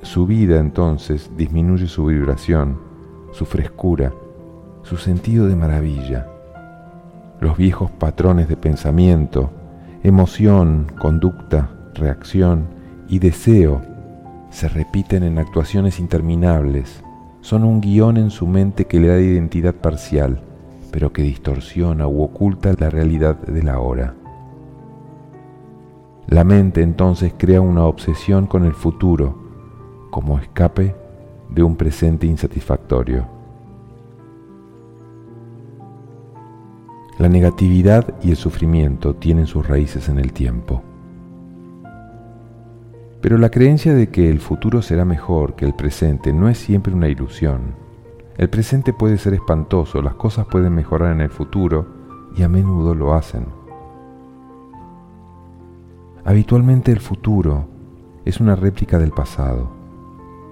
Su 0.00 0.26
vida 0.26 0.58
entonces 0.58 1.30
disminuye 1.36 1.86
su 1.86 2.06
vibración, 2.06 2.78
su 3.32 3.44
frescura, 3.44 4.12
su 4.82 4.96
sentido 4.96 5.46
de 5.46 5.56
maravilla. 5.56 6.26
Los 7.40 7.56
viejos 7.56 7.90
patrones 7.90 8.48
de 8.48 8.56
pensamiento, 8.56 9.50
emoción, 10.02 10.86
conducta, 10.98 11.70
reacción 11.94 12.66
y 13.08 13.18
deseo 13.18 13.82
se 14.50 14.68
repiten 14.68 15.22
en 15.22 15.38
actuaciones 15.38 15.98
interminables 15.98 17.02
son 17.44 17.62
un 17.62 17.82
guion 17.82 18.16
en 18.16 18.30
su 18.30 18.46
mente 18.46 18.86
que 18.86 18.98
le 18.98 19.08
da 19.08 19.20
identidad 19.20 19.74
parcial, 19.74 20.40
pero 20.90 21.12
que 21.12 21.20
distorsiona 21.20 22.08
u 22.08 22.22
oculta 22.22 22.72
la 22.78 22.88
realidad 22.88 23.36
de 23.36 23.62
la 23.62 23.80
hora. 23.80 24.14
La 26.26 26.42
mente 26.42 26.80
entonces 26.80 27.34
crea 27.36 27.60
una 27.60 27.84
obsesión 27.84 28.46
con 28.46 28.64
el 28.64 28.72
futuro 28.72 29.36
como 30.10 30.38
escape 30.38 30.96
de 31.50 31.62
un 31.62 31.76
presente 31.76 32.26
insatisfactorio. 32.26 33.26
La 37.18 37.28
negatividad 37.28 38.14
y 38.22 38.30
el 38.30 38.36
sufrimiento 38.36 39.16
tienen 39.16 39.46
sus 39.46 39.68
raíces 39.68 40.08
en 40.08 40.18
el 40.18 40.32
tiempo. 40.32 40.82
Pero 43.24 43.38
la 43.38 43.48
creencia 43.48 43.94
de 43.94 44.10
que 44.10 44.28
el 44.28 44.38
futuro 44.38 44.82
será 44.82 45.06
mejor 45.06 45.54
que 45.54 45.64
el 45.64 45.72
presente 45.72 46.30
no 46.30 46.50
es 46.50 46.58
siempre 46.58 46.92
una 46.92 47.08
ilusión. 47.08 47.74
El 48.36 48.50
presente 48.50 48.92
puede 48.92 49.16
ser 49.16 49.32
espantoso, 49.32 50.02
las 50.02 50.12
cosas 50.12 50.44
pueden 50.44 50.74
mejorar 50.74 51.10
en 51.12 51.22
el 51.22 51.30
futuro 51.30 51.86
y 52.36 52.42
a 52.42 52.50
menudo 52.50 52.94
lo 52.94 53.14
hacen. 53.14 53.46
Habitualmente 56.22 56.92
el 56.92 57.00
futuro 57.00 57.66
es 58.26 58.40
una 58.40 58.56
réplica 58.56 58.98
del 58.98 59.12
pasado. 59.12 59.70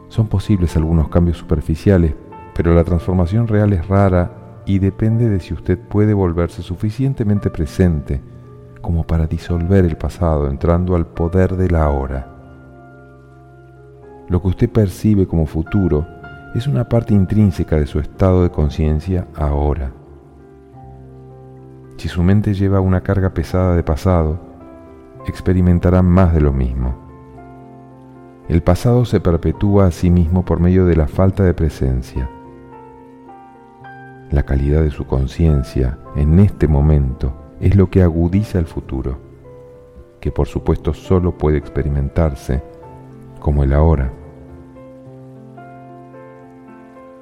Son 0.09 0.29
posibles 0.29 0.75
algunos 0.75 1.11
cambios 1.11 1.37
superficiales, 1.37 2.15
pero 2.55 2.75
la 2.75 2.85
transformación 2.85 3.49
real 3.49 3.75
es 3.75 3.87
rara 3.87 4.63
y 4.65 4.79
depende 4.79 5.29
de 5.29 5.41
si 5.41 5.53
usted 5.53 5.79
puede 5.79 6.15
volverse 6.15 6.63
suficientemente 6.63 7.51
presente 7.51 8.23
como 8.81 9.07
para 9.07 9.27
disolver 9.27 9.85
el 9.85 9.99
pasado 9.99 10.49
entrando 10.49 10.97
al 10.97 11.07
poder 11.07 11.57
de 11.57 11.69
la 11.69 11.91
hora. 11.91 12.32
Lo 14.33 14.41
que 14.41 14.49
usted 14.49 14.71
percibe 14.71 15.27
como 15.27 15.45
futuro 15.45 16.07
es 16.55 16.67
una 16.67 16.89
parte 16.89 17.13
intrínseca 17.13 17.77
de 17.77 17.85
su 17.85 17.99
estado 17.99 18.43
de 18.43 18.49
conciencia 18.49 19.27
ahora. 19.37 19.93
Si 21.99 22.09
su 22.09 22.23
mente 22.23 22.55
lleva 22.55 22.81
una 22.81 23.03
carga 23.03 23.35
pesada 23.35 23.77
de 23.77 23.83
pasado, 23.83 24.41
experimentará 25.27 26.01
más 26.01 26.33
de 26.33 26.41
lo 26.41 26.51
mismo. 26.51 26.95
El 28.49 28.63
pasado 28.63 29.05
se 29.05 29.21
perpetúa 29.21 29.85
a 29.85 29.91
sí 29.91 30.09
mismo 30.09 30.47
por 30.47 30.61
medio 30.61 30.87
de 30.87 30.97
la 30.97 31.09
falta 31.09 31.45
de 31.45 31.53
presencia. 31.53 32.27
La 34.31 34.45
calidad 34.45 34.81
de 34.81 34.91
su 34.91 35.05
conciencia 35.05 35.99
en 36.17 36.41
este 36.41 36.69
momento 36.69 37.35
es 37.61 37.77
lo 37.77 37.91
que 37.91 38.03
agudiza 38.03 38.59
el 38.59 38.67
futuro, 38.67 39.19
que 40.21 40.33
por 40.33 40.49
supuesto 40.49 40.95
solo 40.95 41.37
puede 41.37 41.59
experimentarse 41.59 42.63
como 43.39 43.63
el 43.63 43.75
ahora. 43.75 44.22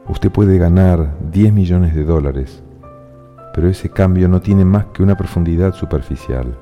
Usted 0.09 0.31
puede 0.31 0.59
ganar 0.59 1.15
10 1.31 1.53
millones 1.53 1.95
de 1.95 2.05
dólares, 2.05 2.63
pero 3.55 3.69
ese 3.69 3.91
cambio 3.91 4.29
no 4.29 4.41
tiene 4.41 4.65
más 4.65 4.87
que 4.87 5.03
una 5.03 5.17
profundidad 5.17 5.75
superficial. 5.75 6.57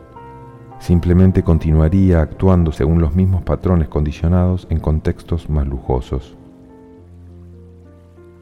Simplemente 0.80 1.42
continuaría 1.42 2.20
actuando 2.20 2.72
según 2.72 3.00
los 3.00 3.14
mismos 3.14 3.42
patrones 3.42 3.88
condicionados 3.88 4.66
en 4.70 4.80
contextos 4.80 5.48
más 5.50 5.66
lujosos. 5.66 6.36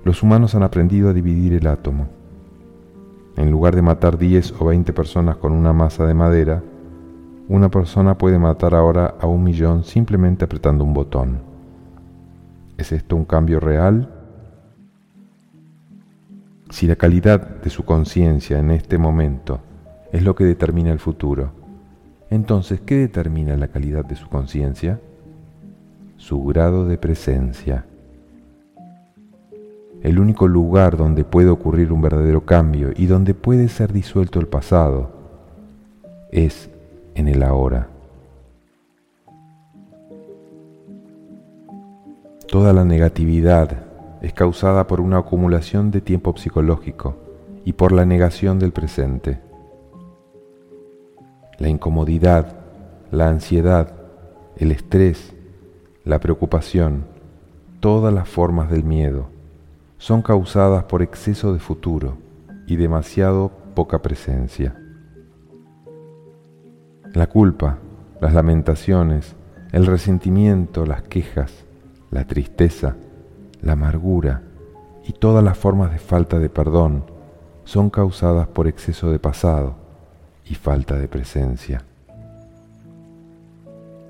Los 0.05 0.23
humanos 0.23 0.55
han 0.55 0.63
aprendido 0.63 1.09
a 1.09 1.13
dividir 1.13 1.55
el 1.55 1.67
átomo. 1.67 2.09
En 3.37 3.51
lugar 3.51 3.75
de 3.75 3.83
matar 3.83 4.19
10 4.19 4.55
o 4.61 4.67
20 4.67 4.93
personas 4.93 5.37
con 5.37 5.53
una 5.53 5.73
masa 5.73 6.07
de 6.07 6.15
madera, 6.15 6.63
una 7.49 7.71
persona 7.71 8.19
puede 8.19 8.39
matar 8.39 8.75
ahora 8.75 9.15
a 9.21 9.27
un 9.27 9.43
millón 9.43 9.85
simplemente 9.85 10.45
apretando 10.45 10.85
un 10.85 10.95
botón. 10.95 11.39
¿Es 12.77 12.93
esto 12.93 13.17
un 13.17 13.25
cambio 13.25 13.61
real? 13.61 14.16
Si 16.77 16.87
la 16.87 16.97
calidad 16.97 17.41
de 17.41 17.71
su 17.71 17.87
conciencia 17.87 18.59
en 18.59 18.71
este 18.71 18.99
momento 18.99 19.61
es 20.13 20.23
lo 20.23 20.35
que 20.35 20.45
determina 20.45 20.93
el 20.93 20.99
futuro, 20.99 21.53
entonces, 22.29 22.83
¿qué 22.83 22.97
determina 22.97 23.57
la 23.57 23.69
calidad 23.69 24.05
de 24.05 24.15
su 24.15 24.29
conciencia? 24.29 25.01
Su 26.19 26.45
grado 26.45 26.87
de 26.87 26.99
presencia. 26.99 27.87
el 30.03 30.19
único 30.19 30.47
lugar 30.49 30.99
donde 30.99 31.25
puede 31.25 31.49
ocurrir 31.49 31.93
un 31.93 32.03
verdadero 32.03 32.45
cambio 32.45 32.91
y 32.95 33.07
donde 33.07 33.33
puede 33.33 33.69
ser 33.69 33.91
disuelto 33.95 34.39
el 34.39 34.47
pasado, 34.47 35.13
es 36.31 36.69
en 37.15 37.29
el 37.29 37.43
ahora. 37.43 37.89
Toda 42.47 42.75
la 42.75 42.85
negatividad 42.85 43.86
es 44.21 44.33
causada 44.33 44.87
por 44.87 45.01
una 45.01 45.19
acumulación 45.19 45.91
de 45.91 46.01
tiempo 46.01 46.35
psicológico 46.37 47.17
y 47.65 47.73
por 47.75 47.93
la 47.93 48.05
negación 48.05 48.59
del 48.59 48.73
presente. 48.73 49.41
La 51.59 51.69
incomodidad, 51.69 52.57
la 53.11 53.29
ansiedad, 53.29 53.93
el 54.57 54.73
estrés, 54.73 55.35
la 56.05 56.19
preocupación, 56.21 57.05
todas 57.81 58.13
las 58.13 58.29
formas 58.29 58.71
del 58.71 58.85
miedo, 58.85 59.27
son 59.99 60.23
causadas 60.23 60.85
por 60.85 61.03
exceso 61.03 61.53
de 61.53 61.59
futuro 61.59 62.19
y 62.67 62.77
demasiado 62.77 63.51
poca 63.75 64.03
presencia. 64.03 64.77
La 67.13 67.27
culpa, 67.27 67.79
las 68.21 68.35
lamentaciones, 68.35 69.35
el 69.73 69.87
resentimiento, 69.87 70.87
las 70.87 71.03
quejas, 71.03 71.53
la 72.11 72.25
tristeza, 72.25 72.97
la 73.67 73.73
amargura 73.73 74.43
y 75.07 75.13
todas 75.13 75.45
las 75.45 75.59
formas 75.59 75.93
de 75.93 75.99
falta 75.99 76.39
de 76.39 76.49
perdón 76.49 77.05
son 77.65 77.91
causadas 77.91 78.47
por 78.47 78.69
exceso 78.69 79.11
de 79.11 79.19
pasado 79.19 79.75
y 80.49 80.55
falta 80.55 80.97
de 80.97 81.09
presencia. 81.09 81.83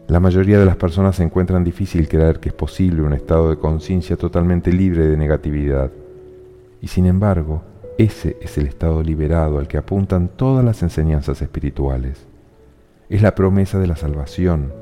La 0.09 0.21
mayoría 0.21 0.59
de 0.59 0.67
las 0.67 0.77
personas 0.77 1.19
encuentran 1.19 1.65
difícil 1.65 2.09
creer 2.09 2.39
que 2.39 2.51
es 2.51 2.55
posible 2.55 3.03
un 3.03 3.13
estado 3.13 3.51
de 3.51 3.57
conciencia 3.57 4.17
totalmente 4.17 4.73
libre 4.73 5.07
de 5.07 5.17
negatividad. 5.17 5.91
Y 6.81 6.87
sin 6.87 7.07
embargo, 7.07 7.63
ese 7.99 8.37
es 8.41 8.57
el 8.57 8.67
estado 8.67 9.03
liberado 9.03 9.59
al 9.59 9.67
que 9.67 9.79
apuntan 9.79 10.29
todas 10.29 10.65
las 10.65 10.83
enseñanzas 10.83 11.43
espirituales. 11.43 12.25
Es 13.09 13.21
la 13.23 13.35
promesa 13.35 13.81
de 13.81 13.89
la 13.89 13.97
salvación, 13.97 14.73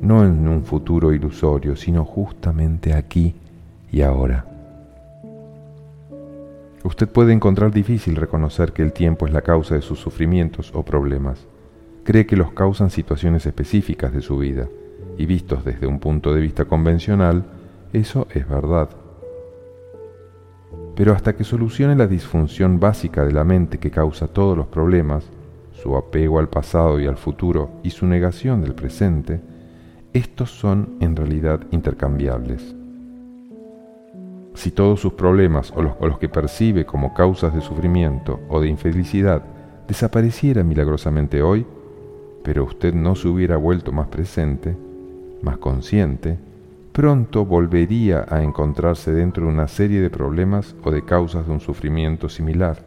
no 0.00 0.24
en 0.24 0.48
un 0.48 0.64
futuro 0.64 1.12
ilusorio, 1.12 1.76
sino 1.76 2.04
justamente 2.04 2.94
aquí 2.94 3.34
y 3.90 4.02
ahora. 4.02 4.44
Usted 6.84 7.08
puede 7.08 7.32
encontrar 7.32 7.72
difícil 7.72 8.16
reconocer 8.16 8.72
que 8.72 8.82
el 8.82 8.92
tiempo 8.92 9.26
es 9.26 9.32
la 9.32 9.42
causa 9.42 9.74
de 9.74 9.82
sus 9.82 9.98
sufrimientos 9.98 10.72
o 10.74 10.84
problemas 10.84 11.46
cree 12.08 12.24
que 12.24 12.36
los 12.36 12.52
causan 12.52 12.88
situaciones 12.88 13.44
específicas 13.44 14.14
de 14.14 14.22
su 14.22 14.38
vida, 14.38 14.66
y 15.18 15.26
vistos 15.26 15.62
desde 15.62 15.86
un 15.86 15.98
punto 15.98 16.32
de 16.32 16.40
vista 16.40 16.64
convencional, 16.64 17.44
eso 17.92 18.26
es 18.32 18.48
verdad. 18.48 18.88
Pero 20.96 21.12
hasta 21.12 21.36
que 21.36 21.44
solucione 21.44 21.96
la 21.96 22.06
disfunción 22.06 22.80
básica 22.80 23.26
de 23.26 23.32
la 23.32 23.44
mente 23.44 23.76
que 23.76 23.90
causa 23.90 24.26
todos 24.26 24.56
los 24.56 24.68
problemas, 24.68 25.28
su 25.72 25.98
apego 25.98 26.38
al 26.38 26.48
pasado 26.48 26.98
y 26.98 27.06
al 27.06 27.18
futuro 27.18 27.72
y 27.82 27.90
su 27.90 28.06
negación 28.06 28.62
del 28.62 28.74
presente, 28.74 29.42
estos 30.14 30.50
son 30.50 30.96
en 31.00 31.14
realidad 31.14 31.60
intercambiables. 31.72 32.77
Si 34.58 34.72
todos 34.72 34.98
sus 34.98 35.12
problemas 35.12 35.72
o 35.76 35.82
los, 35.82 36.18
que 36.18 36.28
percibe 36.28 36.84
como 36.84 37.14
causas 37.14 37.54
de 37.54 37.60
sufrimiento 37.60 38.40
o 38.48 38.60
de 38.60 38.66
infelicidad 38.66 39.44
desaparecieran 39.86 40.66
milagrosamente 40.66 41.42
hoy, 41.42 41.64
pero 42.42 42.64
usted 42.64 42.92
no 42.92 43.14
se 43.14 43.28
hubiera 43.28 43.56
vuelto 43.56 43.92
más 43.92 44.08
presente, 44.08 44.76
más 45.42 45.58
consciente, 45.58 46.40
pronto 46.90 47.46
volvería 47.46 48.26
a 48.28 48.42
encontrarse 48.42 49.12
dentro 49.12 49.46
de 49.46 49.52
una 49.52 49.68
serie 49.68 50.00
de 50.00 50.10
problemas 50.10 50.74
o 50.82 50.90
de 50.90 51.04
causas 51.04 51.46
de 51.46 51.52
un 51.52 51.60
sufrimiento 51.60 52.28
similar, 52.28 52.84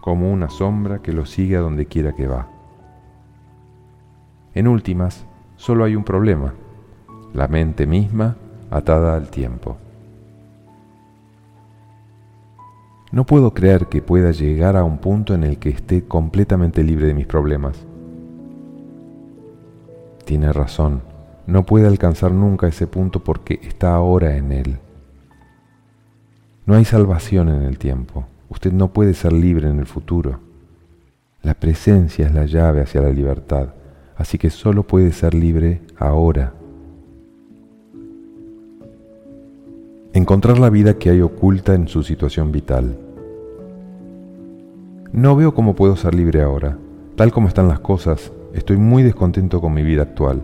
como 0.00 0.32
una 0.32 0.50
sombra 0.50 1.02
que 1.02 1.12
lo 1.12 1.26
sigue 1.26 1.56
a 1.56 1.60
donde 1.62 1.86
quiera 1.86 2.14
que 2.14 2.28
va. 2.28 2.48
En 4.54 4.68
últimas, 4.68 5.26
solo 5.56 5.82
hay 5.82 5.96
un 5.96 6.04
problema, 6.04 6.54
la 7.34 7.48
mente 7.48 7.88
misma 7.88 8.36
atada 8.70 9.16
al 9.16 9.30
tiempo. 9.30 9.78
No 13.10 13.24
puedo 13.24 13.54
creer 13.54 13.86
que 13.86 14.02
pueda 14.02 14.32
llegar 14.32 14.76
a 14.76 14.84
un 14.84 14.98
punto 14.98 15.34
en 15.34 15.44
el 15.44 15.58
que 15.58 15.70
esté 15.70 16.04
completamente 16.04 16.82
libre 16.82 17.06
de 17.06 17.14
mis 17.14 17.26
problemas 17.26 17.86
tiene 20.28 20.52
razón, 20.52 21.00
no 21.46 21.64
puede 21.64 21.86
alcanzar 21.86 22.32
nunca 22.32 22.68
ese 22.68 22.86
punto 22.86 23.24
porque 23.24 23.60
está 23.62 23.94
ahora 23.94 24.36
en 24.36 24.52
él. 24.52 24.78
No 26.66 26.74
hay 26.74 26.84
salvación 26.84 27.48
en 27.48 27.62
el 27.62 27.78
tiempo, 27.78 28.26
usted 28.50 28.70
no 28.70 28.92
puede 28.92 29.14
ser 29.14 29.32
libre 29.32 29.70
en 29.70 29.78
el 29.78 29.86
futuro. 29.86 30.40
La 31.40 31.54
presencia 31.54 32.26
es 32.26 32.34
la 32.34 32.44
llave 32.44 32.82
hacia 32.82 33.00
la 33.00 33.08
libertad, 33.08 33.68
así 34.18 34.36
que 34.36 34.50
solo 34.50 34.82
puede 34.82 35.12
ser 35.12 35.32
libre 35.32 35.80
ahora. 35.96 36.52
Encontrar 40.18 40.58
la 40.58 40.68
vida 40.68 40.98
que 40.98 41.10
hay 41.10 41.20
oculta 41.20 41.74
en 41.74 41.86
su 41.86 42.02
situación 42.02 42.50
vital. 42.50 42.98
No 45.12 45.36
veo 45.36 45.54
cómo 45.54 45.76
puedo 45.76 45.94
ser 45.94 46.12
libre 46.16 46.42
ahora. 46.42 46.76
Tal 47.14 47.30
como 47.30 47.46
están 47.46 47.68
las 47.68 47.78
cosas, 47.78 48.32
Estoy 48.52 48.78
muy 48.78 49.04
descontento 49.04 49.60
con 49.60 49.72
mi 49.72 49.84
vida 49.84 50.02
actual. 50.02 50.42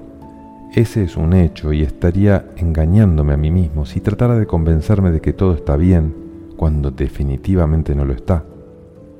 Ese 0.72 1.02
es 1.02 1.16
un 1.16 1.32
hecho 1.32 1.72
y 1.72 1.82
estaría 1.82 2.46
engañándome 2.56 3.32
a 3.34 3.37
mí 3.37 3.50
mismo 3.50 3.87
si 3.87 4.00
tratara 4.00 4.38
de 4.38 4.46
convencerme 4.46 5.10
de 5.10 5.20
que 5.20 5.32
todo 5.32 5.54
está 5.54 5.76
bien 5.76 6.14
cuando 6.56 6.92
definitivamente 6.92 7.96
no 7.96 8.04
lo 8.04 8.12
está. 8.12 8.44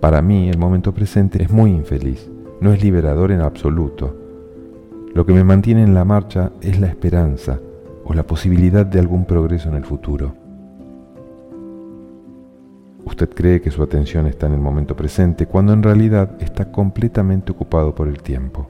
Para 0.01 0.23
mí 0.23 0.49
el 0.49 0.59
momento 0.59 0.95
presente 0.95 1.43
es 1.43 1.51
muy 1.51 1.73
infeliz, 1.73 2.31
no 2.61 2.73
es 2.73 2.85
liberador 2.85 3.33
en 3.33 3.41
absoluto. 3.41 4.15
Lo 5.15 5.27
que 5.27 5.33
me 5.33 5.43
mantiene 5.43 5.83
en 5.83 5.95
la 5.95 6.05
marcha 6.05 6.53
es 6.61 6.79
la 6.79 6.87
esperanza 6.87 7.59
o 8.05 8.15
la 8.15 8.25
posibilidad 8.25 8.87
de 8.87 9.01
algún 9.01 9.25
progreso 9.25 9.71
en 9.71 9.75
el 9.75 9.85
futuro. 9.85 10.44
Usted 13.05 13.29
cree 13.35 13.61
que 13.61 13.71
su 13.71 13.83
atención 13.83 14.27
está 14.27 14.47
en 14.47 14.55
el 14.55 14.61
momento 14.61 14.97
presente 14.97 15.47
cuando 15.47 15.73
en 15.73 15.83
realidad 15.83 16.37
está 16.41 16.73
completamente 16.73 17.53
ocupado 17.53 17.95
por 17.95 18.09
el 18.09 18.23
tiempo. 18.23 18.69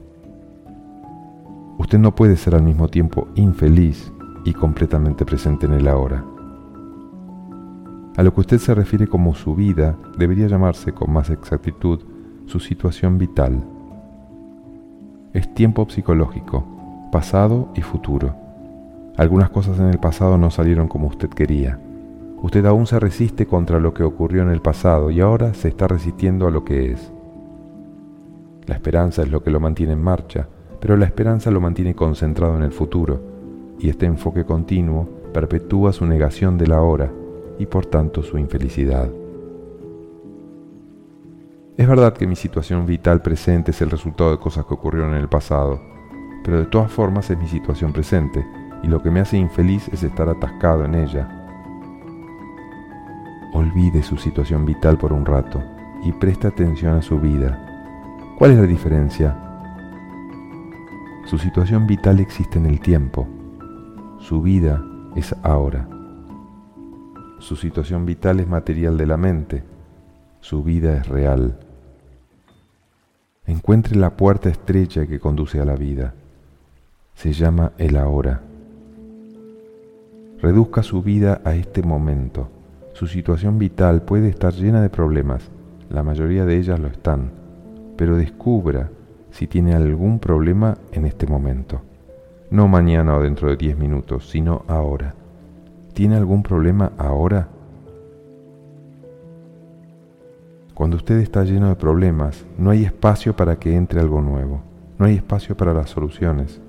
Usted 1.77 1.99
no 1.99 2.15
puede 2.15 2.35
ser 2.37 2.55
al 2.55 2.63
mismo 2.63 2.87
tiempo 2.87 3.27
infeliz 3.35 4.11
y 4.43 4.53
completamente 4.53 5.25
presente 5.25 5.65
en 5.65 5.73
el 5.73 5.87
ahora. 5.87 6.23
A 8.17 8.23
lo 8.23 8.33
que 8.33 8.41
usted 8.41 8.59
se 8.59 8.73
refiere 8.73 9.07
como 9.07 9.35
su 9.35 9.55
vida 9.55 9.97
debería 10.17 10.47
llamarse 10.47 10.93
con 10.93 11.11
más 11.11 11.29
exactitud 11.29 11.99
su 12.45 12.59
situación 12.59 13.17
vital. 13.17 13.61
Es 15.33 15.53
tiempo 15.53 15.85
psicológico, 15.89 17.09
pasado 17.11 17.69
y 17.75 17.81
futuro. 17.81 18.35
Algunas 19.17 19.49
cosas 19.49 19.79
en 19.79 19.87
el 19.87 19.97
pasado 19.97 20.37
no 20.37 20.49
salieron 20.49 20.87
como 20.87 21.07
usted 21.07 21.29
quería. 21.29 21.79
Usted 22.45 22.65
aún 22.65 22.85
se 22.85 22.99
resiste 22.99 23.47
contra 23.47 23.79
lo 23.79 23.93
que 23.93 24.03
ocurrió 24.03 24.43
en 24.43 24.49
el 24.49 24.61
pasado 24.61 25.09
y 25.09 25.19
ahora 25.19 25.53
se 25.53 25.67
está 25.67 25.87
resistiendo 25.87 26.47
a 26.47 26.51
lo 26.51 26.63
que 26.63 26.91
es. 26.91 27.11
La 28.67 28.75
esperanza 28.75 29.23
es 29.23 29.31
lo 29.31 29.43
que 29.43 29.49
lo 29.51 29.59
mantiene 29.59 29.93
en 29.93 30.03
marcha 30.03 30.47
pero 30.85 30.97
la 30.97 31.05
esperanza 31.05 31.49
lo 31.49 31.59
mantiene 31.59 31.95
concentrado 31.95 32.55
en 32.55 32.61
el 32.61 32.71
futuro, 32.71 33.19
y 33.79 33.89
este 33.89 34.05
enfoque 34.05 34.45
continuo 34.45 35.09
perpetúa 35.33 35.91
su 35.91 36.05
negación 36.05 36.59
de 36.59 36.67
la 36.67 36.81
hora 36.83 37.11
y 37.57 37.65
por 37.65 37.87
tanto 37.87 38.21
su 38.21 38.37
infelicidad. 38.37 39.09
Es 41.75 41.87
verdad 41.87 42.13
que 42.13 42.27
mi 42.27 42.35
situación 42.35 42.85
vital 42.85 43.23
presente 43.23 43.71
es 43.71 43.81
el 43.81 43.89
resultado 43.89 44.29
de 44.29 44.37
cosas 44.37 44.65
que 44.65 44.75
ocurrieron 44.75 45.15
en 45.15 45.21
el 45.21 45.27
pasado, 45.27 45.81
pero 46.43 46.59
de 46.59 46.65
todas 46.67 46.91
formas 46.91 47.31
es 47.31 47.37
mi 47.39 47.47
situación 47.47 47.91
presente, 47.91 48.45
y 48.83 48.87
lo 48.87 49.01
que 49.01 49.09
me 49.09 49.21
hace 49.21 49.37
infeliz 49.37 49.87
es 49.91 50.03
estar 50.03 50.29
atascado 50.29 50.85
en 50.85 50.93
ella. 50.93 51.44
Olvide 53.65 54.03
su 54.03 54.17
situación 54.17 54.65
vital 54.65 54.97
por 54.97 55.11
un 55.11 55.25
rato 55.25 55.61
y 56.03 56.11
preste 56.11 56.47
atención 56.47 56.95
a 56.95 57.01
su 57.01 57.19
vida. 57.19 57.59
¿Cuál 58.37 58.51
es 58.51 58.57
la 58.57 58.67
diferencia 58.67 59.45
su 61.25 61.39
situación 61.39 61.87
vital 61.87 62.19
existe 62.19 62.59
en 62.59 62.67
el 62.67 62.79
tiempo. 62.79 63.27
Su 64.19 64.43
vida 64.43 64.85
es 65.15 65.35
ahora. 65.41 65.89
Su 67.39 67.55
situación 67.55 68.05
vital 68.05 68.39
es 68.39 68.47
material 68.47 68.95
de 68.95 69.07
la 69.07 69.17
mente. 69.17 69.63
Su 70.39 70.63
vida 70.63 70.95
es 70.95 71.07
real. 71.07 71.57
Encuentre 73.47 73.95
la 73.95 74.15
puerta 74.15 74.49
estrecha 74.49 75.07
que 75.07 75.19
conduce 75.19 75.59
a 75.59 75.65
la 75.65 75.75
vida. 75.75 76.13
Se 77.15 77.33
llama 77.33 77.71
el 77.79 77.97
ahora. 77.97 78.43
Reduzca 80.39 80.83
su 80.83 81.01
vida 81.01 81.41
a 81.43 81.55
este 81.55 81.81
momento. 81.81 82.49
Su 82.95 83.07
situación 83.07 83.59
vital 83.59 84.03
puede 84.03 84.29
estar 84.29 84.53
llena 84.53 84.81
de 84.81 84.89
problemas, 84.89 85.51
la 85.89 86.01
mayoría 86.01 86.45
de 86.45 86.55
ellas 86.55 86.79
lo 86.79 86.87
están, 86.87 87.29
pero 87.97 88.15
descubra 88.15 88.89
si 89.31 89.47
tiene 89.47 89.75
algún 89.75 90.19
problema 90.19 90.77
en 90.93 91.05
este 91.05 91.27
momento. 91.27 91.81
No 92.51 92.69
mañana 92.69 93.17
o 93.17 93.21
dentro 93.21 93.49
de 93.49 93.57
10 93.57 93.77
minutos, 93.77 94.29
sino 94.29 94.63
ahora. 94.69 95.13
¿Tiene 95.93 96.15
algún 96.15 96.41
problema 96.41 96.93
ahora? 96.97 97.49
Cuando 100.73 100.95
usted 100.95 101.17
está 101.17 101.43
lleno 101.43 101.67
de 101.67 101.75
problemas, 101.75 102.45
no 102.57 102.69
hay 102.69 102.85
espacio 102.85 103.35
para 103.35 103.57
que 103.57 103.75
entre 103.75 103.99
algo 103.99 104.21
nuevo, 104.21 104.61
no 104.97 105.05
hay 105.05 105.15
espacio 105.15 105.57
para 105.57 105.73
las 105.73 105.89
soluciones. 105.89 106.61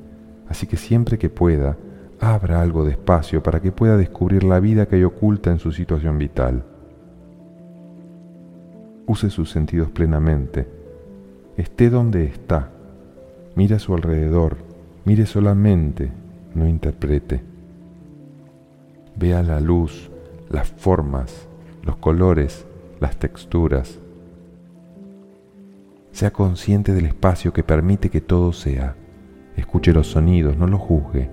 Así 0.49 0.67
que 0.67 0.77
siempre 0.77 1.19
que 1.19 1.31
pueda, 1.31 1.77
abra 2.21 2.61
algo 2.61 2.85
de 2.85 2.93
espacio 2.93 3.43
para 3.43 3.61
que 3.61 3.73
pueda 3.73 3.97
descubrir 3.97 4.45
la 4.45 4.61
vida 4.61 4.87
que 4.87 4.97
hay 4.97 5.05
oculta 5.05 5.51
en 5.51 5.59
su 5.59 5.73
situación 5.73 6.19
vital. 6.19 6.65
Use 9.07 9.31
sus 9.31 9.51
sentidos 9.51 9.91
plenamente. 9.91 10.69
Esté 11.57 11.91
donde 11.91 12.25
está. 12.25 12.71
Mire 13.55 13.77
a 13.77 13.79
su 13.79 13.95
alrededor. 13.95 14.57
Mire 15.05 15.27
solamente, 15.27 16.11
no 16.55 16.67
interprete. 16.67 17.43
Vea 19.15 19.43
la 19.43 19.61
luz, 19.61 20.11
las 20.51 20.69
formas, 20.69 21.49
los 21.83 21.97
colores, 21.97 22.67
las 23.01 23.17
texturas. 23.17 24.01
Sea 26.11 26.33
consciente 26.33 26.93
del 26.93 27.07
espacio 27.07 27.53
que 27.53 27.63
permite 27.63 28.11
que 28.11 28.21
todo 28.21 28.53
sea. 28.53 28.97
Escuche 29.57 29.93
los 29.93 30.09
sonidos, 30.09 30.57
no 30.57 30.67
los 30.67 30.81
juzgue. 30.81 31.31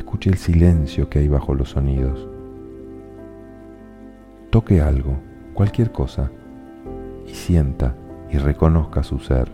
Escuche 0.00 0.30
el 0.30 0.38
silencio 0.38 1.10
que 1.10 1.18
hay 1.18 1.28
bajo 1.28 1.54
los 1.54 1.72
sonidos. 1.72 2.26
Toque 4.48 4.80
algo, 4.80 5.18
cualquier 5.52 5.92
cosa, 5.92 6.30
y 7.26 7.34
sienta 7.34 7.94
y 8.30 8.38
reconozca 8.38 9.02
su 9.02 9.18
ser. 9.18 9.52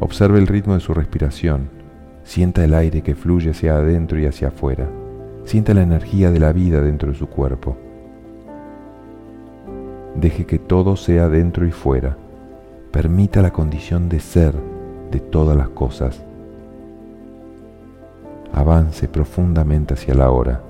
Observe 0.00 0.38
el 0.38 0.46
ritmo 0.46 0.72
de 0.72 0.80
su 0.80 0.94
respiración, 0.94 1.68
sienta 2.24 2.64
el 2.64 2.72
aire 2.72 3.02
que 3.02 3.14
fluye 3.14 3.50
hacia 3.50 3.76
adentro 3.76 4.18
y 4.18 4.24
hacia 4.24 4.48
afuera, 4.48 4.88
sienta 5.44 5.74
la 5.74 5.82
energía 5.82 6.30
de 6.30 6.40
la 6.40 6.54
vida 6.54 6.80
dentro 6.80 7.12
de 7.12 7.18
su 7.18 7.28
cuerpo. 7.28 7.76
Deje 10.14 10.46
que 10.46 10.58
todo 10.58 10.96
sea 10.96 11.28
dentro 11.28 11.66
y 11.66 11.70
fuera, 11.70 12.16
permita 12.92 13.42
la 13.42 13.52
condición 13.52 14.08
de 14.08 14.20
ser 14.20 14.54
de 15.10 15.20
todas 15.20 15.54
las 15.54 15.68
cosas. 15.68 16.25
Avance 18.52 19.08
profundamente 19.08 19.94
hacia 19.94 20.14
la 20.14 20.30
hora. 20.30 20.62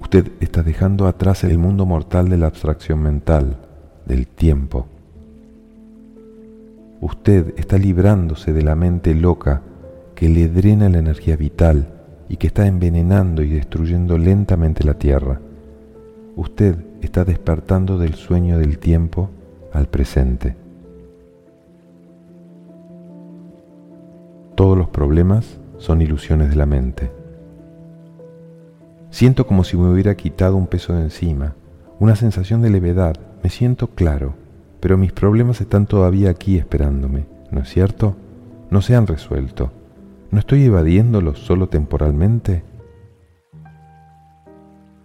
Usted 0.00 0.32
está 0.40 0.62
dejando 0.62 1.06
atrás 1.06 1.44
el 1.44 1.58
mundo 1.58 1.86
mortal 1.86 2.28
de 2.28 2.38
la 2.38 2.46
abstracción 2.46 3.02
mental, 3.02 3.56
del 4.06 4.26
tiempo. 4.26 4.86
Usted 7.00 7.54
está 7.56 7.78
librándose 7.78 8.52
de 8.52 8.62
la 8.62 8.76
mente 8.76 9.14
loca 9.14 9.62
que 10.14 10.28
le 10.28 10.48
drena 10.48 10.88
la 10.88 10.98
energía 10.98 11.36
vital 11.36 11.88
y 12.28 12.36
que 12.36 12.46
está 12.46 12.66
envenenando 12.66 13.42
y 13.42 13.50
destruyendo 13.50 14.16
lentamente 14.16 14.84
la 14.84 14.94
tierra. 14.94 15.40
Usted 16.36 16.76
está 17.00 17.24
despertando 17.24 17.98
del 17.98 18.14
sueño 18.14 18.58
del 18.58 18.78
tiempo 18.78 19.30
al 19.72 19.86
presente. 19.86 20.63
Todos 24.54 24.78
los 24.78 24.88
problemas 24.88 25.58
son 25.78 26.00
ilusiones 26.00 26.50
de 26.50 26.56
la 26.56 26.66
mente. 26.66 27.10
Siento 29.10 29.46
como 29.46 29.64
si 29.64 29.76
me 29.76 29.90
hubiera 29.90 30.14
quitado 30.14 30.56
un 30.56 30.68
peso 30.68 30.92
de 30.92 31.02
encima, 31.02 31.54
una 31.98 32.14
sensación 32.14 32.62
de 32.62 32.70
levedad, 32.70 33.14
me 33.42 33.50
siento 33.50 33.88
claro, 33.88 34.34
pero 34.78 34.96
mis 34.96 35.12
problemas 35.12 35.60
están 35.60 35.86
todavía 35.86 36.30
aquí 36.30 36.56
esperándome, 36.56 37.26
¿no 37.50 37.62
es 37.62 37.68
cierto? 37.68 38.16
No 38.70 38.80
se 38.80 38.94
han 38.94 39.06
resuelto. 39.06 39.72
¿No 40.30 40.38
estoy 40.38 40.64
evadiéndolos 40.64 41.40
solo 41.40 41.68
temporalmente? 41.68 42.62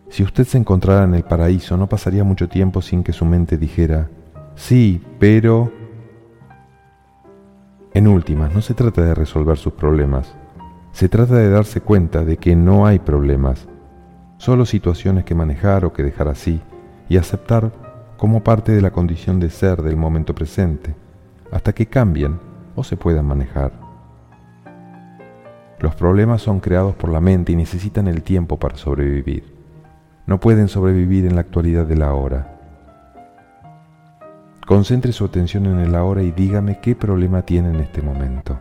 Si 0.09 0.23
usted 0.23 0.43
se 0.45 0.57
encontrara 0.57 1.05
en 1.05 1.15
el 1.15 1.23
paraíso, 1.23 1.77
no 1.77 1.87
pasaría 1.87 2.23
mucho 2.23 2.49
tiempo 2.49 2.81
sin 2.81 3.03
que 3.03 3.13
su 3.13 3.25
mente 3.25 3.57
dijera, 3.57 4.09
sí, 4.55 5.01
pero... 5.19 5.78
En 7.93 8.07
últimas, 8.07 8.53
no 8.53 8.61
se 8.61 8.75
trata 8.75 9.01
de 9.01 9.15
resolver 9.15 9.57
sus 9.57 9.73
problemas, 9.73 10.35
se 10.91 11.09
trata 11.09 11.35
de 11.35 11.49
darse 11.49 11.81
cuenta 11.81 12.23
de 12.23 12.37
que 12.37 12.55
no 12.55 12.85
hay 12.85 12.99
problemas, 12.99 13.67
solo 14.37 14.65
situaciones 14.65 15.25
que 15.25 15.33
manejar 15.33 15.85
o 15.85 15.93
que 15.93 16.03
dejar 16.03 16.27
así 16.27 16.61
y 17.09 17.17
aceptar 17.17 17.71
como 18.17 18.43
parte 18.43 18.73
de 18.73 18.81
la 18.81 18.91
condición 18.91 19.39
de 19.39 19.49
ser 19.49 19.81
del 19.81 19.95
momento 19.95 20.35
presente, 20.35 20.93
hasta 21.51 21.73
que 21.73 21.87
cambien 21.87 22.39
o 22.75 22.83
se 22.83 22.95
puedan 22.95 23.25
manejar. 23.25 23.71
Los 25.79 25.95
problemas 25.95 26.41
son 26.41 26.59
creados 26.59 26.93
por 26.95 27.09
la 27.09 27.21
mente 27.21 27.53
y 27.53 27.55
necesitan 27.55 28.07
el 28.07 28.21
tiempo 28.21 28.59
para 28.59 28.77
sobrevivir. 28.77 29.55
No 30.27 30.39
pueden 30.39 30.67
sobrevivir 30.67 31.25
en 31.25 31.35
la 31.35 31.41
actualidad 31.41 31.85
de 31.87 31.95
la 31.95 32.13
hora. 32.13 32.58
Concentre 34.69 35.11
su 35.13 35.25
atención 35.25 35.65
en 35.65 35.79
el 35.79 35.95
ahora 35.95 36.21
y 36.21 36.29
dígame 36.29 36.79
qué 36.79 36.93
problema 36.93 37.41
tiene 37.41 37.71
en 37.71 37.77
este 37.77 38.03
momento. 38.03 38.59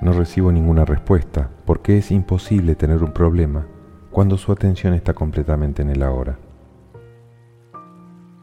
No 0.00 0.14
recibo 0.14 0.50
ninguna 0.52 0.86
respuesta 0.86 1.50
porque 1.66 1.98
es 1.98 2.10
imposible 2.10 2.76
tener 2.76 3.04
un 3.04 3.12
problema 3.12 3.66
cuando 4.10 4.38
su 4.38 4.52
atención 4.52 4.94
está 4.94 5.12
completamente 5.12 5.82
en 5.82 5.90
el 5.90 6.02
ahora. 6.02 6.38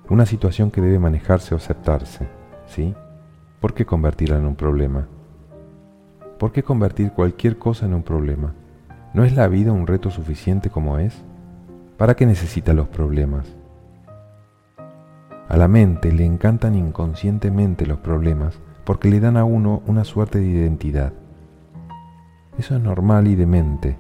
Una 0.07 0.27
situación 0.27 0.69
que 0.69 0.79
debe 0.79 0.99
manejarse 0.99 1.55
o 1.55 1.57
aceptarse, 1.57 2.27
¿sí? 2.67 2.93
¿Por 3.59 3.73
qué 3.73 3.83
convertirla 3.83 4.37
en 4.37 4.45
un 4.45 4.55
problema? 4.55 5.07
¿Por 6.37 6.51
qué 6.51 6.61
convertir 6.61 7.13
cualquier 7.13 7.57
cosa 7.57 7.87
en 7.87 7.95
un 7.95 8.03
problema? 8.03 8.53
¿No 9.15 9.23
es 9.23 9.33
la 9.33 9.47
vida 9.47 9.71
un 9.71 9.87
reto 9.87 10.11
suficiente 10.11 10.69
como 10.69 10.97
es? 10.99 11.23
¿Para 11.95 12.15
qué 12.17 12.25
necesita 12.25 12.73
los 12.73 12.89
problemas? 12.89 13.55
A 15.47 15.55
la 15.55 15.69
mente 15.69 16.11
le 16.11 16.25
encantan 16.25 16.75
inconscientemente 16.75 17.85
los 17.85 17.99
problemas 17.99 18.59
porque 18.83 19.09
le 19.09 19.21
dan 19.21 19.37
a 19.37 19.45
uno 19.45 19.81
una 19.87 20.03
suerte 20.03 20.39
de 20.39 20.47
identidad. 20.47 21.13
Eso 22.57 22.75
es 22.75 22.81
normal 22.81 23.29
y 23.29 23.35
demente. 23.35 23.95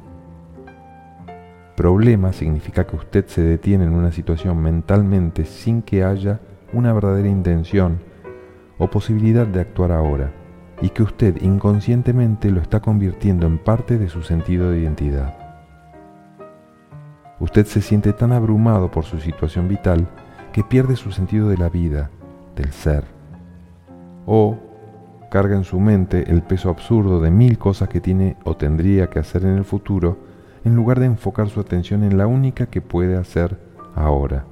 Problema 1.77 2.33
significa 2.33 2.85
que 2.85 2.97
usted 2.97 3.25
se 3.27 3.41
detiene 3.41 3.85
en 3.85 3.93
una 3.93 4.11
situación 4.11 4.61
mentalmente 4.61 5.45
sin 5.45 5.81
que 5.81 6.03
haya 6.03 6.41
una 6.73 6.91
verdadera 6.91 7.29
intención 7.29 8.01
o 8.77 8.89
posibilidad 8.89 9.47
de 9.47 9.61
actuar 9.61 9.93
ahora 9.93 10.33
y 10.81 10.89
que 10.89 11.03
usted 11.03 11.41
inconscientemente 11.41 12.51
lo 12.51 12.61
está 12.61 12.81
convirtiendo 12.81 13.47
en 13.47 13.57
parte 13.57 13.97
de 13.97 14.09
su 14.09 14.21
sentido 14.21 14.71
de 14.71 14.79
identidad. 14.79 15.37
Usted 17.39 17.65
se 17.65 17.81
siente 17.81 18.13
tan 18.13 18.31
abrumado 18.31 18.89
por 18.91 19.03
su 19.03 19.19
situación 19.19 19.67
vital 19.67 20.07
que 20.53 20.63
pierde 20.63 20.95
su 20.95 21.11
sentido 21.11 21.49
de 21.49 21.57
la 21.57 21.69
vida, 21.69 22.09
del 22.55 22.71
ser. 22.71 23.03
O 24.25 24.57
carga 25.29 25.55
en 25.55 25.65
su 25.65 25.79
mente 25.79 26.31
el 26.31 26.41
peso 26.43 26.69
absurdo 26.69 27.19
de 27.19 27.29
mil 27.29 27.57
cosas 27.57 27.89
que 27.89 27.99
tiene 27.99 28.37
o 28.45 28.55
tendría 28.55 29.09
que 29.09 29.19
hacer 29.19 29.43
en 29.43 29.57
el 29.57 29.65
futuro, 29.65 30.17
en 30.63 30.75
lugar 30.75 30.99
de 30.99 31.07
enfocar 31.07 31.49
su 31.49 31.59
atención 31.59 32.03
en 32.03 32.17
la 32.17 32.25
única 32.25 32.67
que 32.67 32.81
puede 32.81 33.17
hacer 33.17 33.59
ahora. 33.95 34.45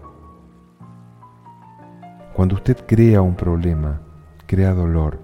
Cuando 2.33 2.55
usted 2.55 2.77
crea 2.85 3.21
un 3.21 3.35
problema, 3.35 4.01
crea 4.45 4.73
dolor. 4.73 5.22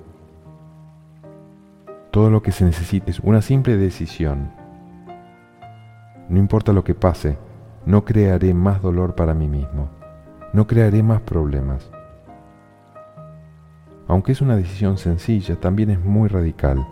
Todo 2.12 2.32
lo 2.32 2.41
que 2.41 2.51
se 2.51 2.66
necesita 2.66 3.12
es 3.12 3.20
una 3.20 3.41
simple 3.43 3.78
decisión. 3.78 4.51
No 6.28 6.39
importa 6.39 6.74
lo 6.74 6.84
que 6.84 6.95
pase, 6.95 7.38
no 7.86 8.03
crearé 8.03 8.53
más 8.55 8.82
dolor 8.82 9.14
para 9.14 9.36
mí 9.36 9.47
mismo. 9.47 9.89
No 10.51 10.66
crearé 10.66 11.03
más 11.03 11.22
problemas. 11.22 11.91
Aunque 14.07 14.32
es 14.32 14.41
una 14.41 14.55
decisión 14.55 14.97
sencilla, 14.97 15.55
también 15.60 15.91
es 15.91 16.03
muy 16.03 16.28
radical. 16.28 16.84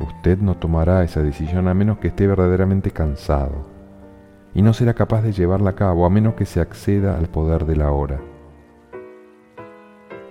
Usted 0.00 0.38
no 0.38 0.56
tomará 0.56 1.04
esa 1.04 1.22
decisión 1.22 1.68
a 1.68 1.74
menos 1.74 1.98
que 1.98 2.08
esté 2.08 2.26
verdaderamente 2.26 2.90
cansado, 2.90 3.66
y 4.52 4.62
no 4.62 4.72
será 4.72 4.94
capaz 4.94 5.22
de 5.22 5.30
llevarla 5.30 5.70
a 5.70 5.76
cabo 5.76 6.06
a 6.06 6.10
menos 6.10 6.34
que 6.34 6.44
se 6.44 6.60
acceda 6.60 7.16
al 7.16 7.28
poder 7.28 7.66
de 7.66 7.76
la 7.76 7.92
hora. 7.92 8.20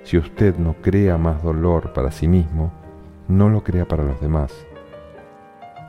Si 0.04 0.18
usted 0.18 0.58
no 0.58 0.74
crea 0.82 1.18
más 1.18 1.42
dolor 1.42 1.94
para 1.94 2.12
sí 2.12 2.28
mismo, 2.28 2.74
no 3.30 3.48
lo 3.48 3.64
crea 3.64 3.88
para 3.88 4.04
los 4.04 4.20
demás. 4.20 4.52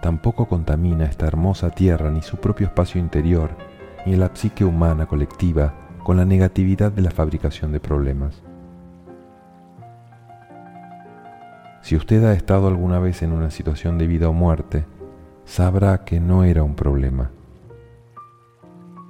Tampoco 0.02 0.46
contamina 0.46 1.06
esta 1.06 1.26
hermosa 1.26 1.70
tierra 1.70 2.10
ni 2.10 2.22
su 2.22 2.36
propio 2.36 2.66
espacio 2.66 3.00
interior, 3.00 3.50
ni 4.06 4.14
la 4.14 4.30
psique 4.34 4.64
humana 4.64 5.06
colectiva 5.06 5.74
con 6.04 6.16
la 6.16 6.24
negatividad 6.24 6.92
de 6.92 7.02
la 7.02 7.10
fabricación 7.10 7.72
de 7.72 7.80
problemas. 7.80 8.42
Si 11.82 11.96
usted 11.96 12.24
ha 12.24 12.34
estado 12.34 12.68
alguna 12.68 12.98
vez 12.98 13.22
en 13.22 13.32
una 13.32 13.50
situación 13.50 13.98
de 13.98 14.06
vida 14.06 14.28
o 14.28 14.32
muerte, 14.32 14.84
sabrá 15.44 16.04
que 16.04 16.20
no 16.20 16.44
era 16.44 16.62
un 16.62 16.74
problema. 16.74 17.30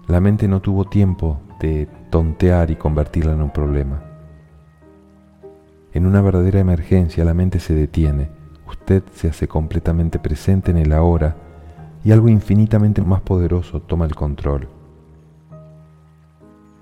La 0.07 0.21
mente 0.21 0.49
no 0.49 0.61
tuvo 0.61 0.85
tiempo 0.85 1.41
de 1.61 1.89
tontear 2.11 2.71
y 2.71 2.77
convertirla 2.77 3.33
en 3.33 3.43
un 3.43 3.51
problema. 3.51 4.10
En 5.93 6.07
una 6.07 6.21
verdadera 6.21 6.61
emergencia 6.61 7.25
la 7.25 7.35
mente 7.35 7.59
se 7.59 7.75
detiene, 7.75 8.31
usted 8.69 9.03
se 9.13 9.29
hace 9.29 9.49
completamente 9.49 10.19
presente 10.19 10.71
en 10.71 10.77
el 10.77 10.93
ahora 10.93 11.37
y 12.05 12.13
algo 12.13 12.29
infinitamente 12.29 13.03
más 13.03 13.21
poderoso 13.23 13.81
toma 13.81 14.05
el 14.05 14.15
control. 14.15 14.69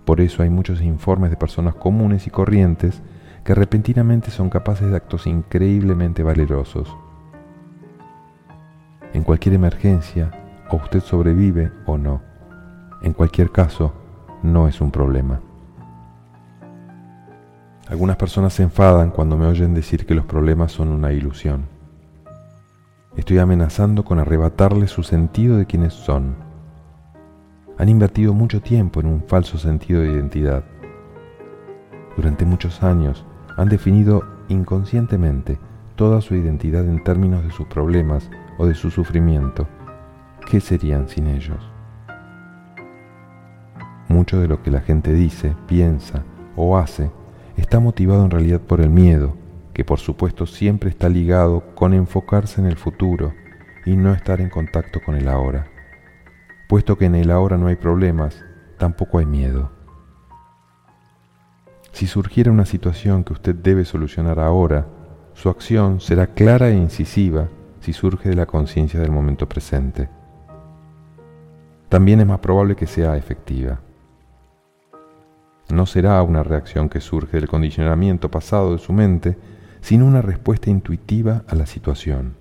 Por 0.05 0.21
eso 0.21 0.43
hay 0.43 0.51
muchos 0.51 0.83
informes 0.83 1.31
de 1.31 1.37
personas 1.37 1.75
comunes 1.75 2.27
y 2.27 2.31
corrientes 2.31 3.03
que 3.45 3.55
repentinamente 3.55 4.31
son 4.31 4.51
capaces 4.51 4.91
de 4.91 4.97
actos 4.97 5.27
increíblemente 5.27 6.23
valerosos. 6.23 6.95
En 9.15 9.23
cualquier 9.23 9.55
emergencia, 9.55 10.31
o 10.71 10.77
usted 10.77 11.01
sobrevive 11.01 11.73
o 11.87 11.97
no. 11.97 12.21
En 13.03 13.15
cualquier 13.15 13.51
caso, 13.51 13.95
no 14.43 14.69
es 14.69 14.81
un 14.83 14.91
problema. 14.91 15.41
Algunas 17.89 18.17
personas 18.17 18.53
se 18.53 18.63
enfadan 18.63 19.11
cuando 19.11 19.39
me 19.39 19.47
oyen 19.47 19.73
decir 19.73 20.05
que 20.05 20.15
los 20.15 20.27
problemas 20.27 20.73
son 20.73 20.89
una 20.89 21.11
ilusión. 21.13 21.65
Estoy 23.17 23.39
amenazando 23.39 24.05
con 24.05 24.19
arrebatarles 24.19 24.91
su 24.91 25.03
sentido 25.03 25.57
de 25.57 25.65
quienes 25.65 25.95
son. 25.95 26.37
Han 27.79 27.89
invertido 27.89 28.35
mucho 28.35 28.61
tiempo 28.61 29.01
en 29.01 29.07
un 29.07 29.23
falso 29.23 29.57
sentido 29.57 30.03
de 30.03 30.11
identidad. 30.11 30.65
Durante 32.15 32.45
muchos 32.45 32.83
años 32.83 33.25
han 33.57 33.71
definido 33.71 34.23
inconscientemente 34.49 35.59
toda 35.97 36.21
su 36.21 36.35
identidad 36.35 36.85
en 36.87 37.03
términos 37.03 37.43
de 37.43 37.51
sus 37.51 37.67
problemas 37.69 38.29
o 38.59 38.67
de 38.67 38.75
su 38.75 38.91
sufrimiento. 38.91 39.67
¿Qué 40.51 40.61
serían 40.61 41.09
sin 41.09 41.27
ellos? 41.27 41.71
Mucho 44.09 44.39
de 44.41 44.49
lo 44.49 44.63
que 44.63 44.71
la 44.71 44.81
gente 44.81 45.15
dice, 45.15 45.57
piensa 45.67 46.23
o 46.55 46.77
hace 46.77 47.11
está 47.61 47.81
motivado 47.81 48.25
en 48.25 48.31
realidad 48.31 48.61
por 48.61 48.81
el 48.81 48.89
miedo, 48.89 49.37
que 49.75 49.85
por 49.85 49.99
supuesto 49.99 50.47
siempre 50.47 50.91
está 50.91 51.09
ligado 51.09 51.75
con 51.75 51.93
enfocarse 51.93 52.61
en 52.61 52.67
el 52.67 52.77
futuro 52.77 53.35
y 53.85 53.97
no 53.97 54.13
estar 54.13 54.41
en 54.41 54.49
contacto 54.49 55.01
con 55.05 55.17
el 55.17 55.29
ahora. 55.29 55.67
Puesto 56.69 56.97
que 56.97 57.07
en 57.07 57.17
el 57.17 57.31
ahora 57.31 57.59
no 57.59 57.67
hay 57.67 57.77
problemas, 57.77 58.45
tampoco 58.79 59.19
hay 59.19 59.27
miedo. 59.27 59.73
Si 61.93 62.07
surgiera 62.07 62.53
una 62.53 62.65
situación 62.65 63.25
que 63.25 63.33
usted 63.33 63.55
debe 63.55 63.85
solucionar 63.85 64.39
ahora, 64.39 64.87
su 65.35 65.49
acción 65.49 66.01
será 66.01 66.29
clara 66.29 66.69
e 66.69 66.77
incisiva 66.77 67.49
si 67.81 67.93
surge 67.93 68.29
de 68.29 68.37
la 68.37 68.47
conciencia 68.47 69.01
del 69.01 69.11
momento 69.11 69.49
presente. 69.49 70.09
También 71.89 72.21
es 72.21 72.27
más 72.27 72.39
probable 72.39 72.77
que 72.77 72.87
sea 72.87 73.17
efectiva 73.17 73.81
no 75.69 75.87
será 75.87 76.23
una 76.23 76.43
reacción 76.43 76.89
que 76.89 77.01
surge 77.01 77.37
del 77.39 77.49
condicionamiento 77.49 78.31
pasado 78.31 78.73
de 78.73 78.79
su 78.79 78.93
mente, 78.93 79.37
sino 79.81 80.07
una 80.07 80.23
respuesta 80.23 80.71
intuitiva 80.71 81.45
a 81.47 81.55
la 81.55 81.67
situación. 81.67 82.37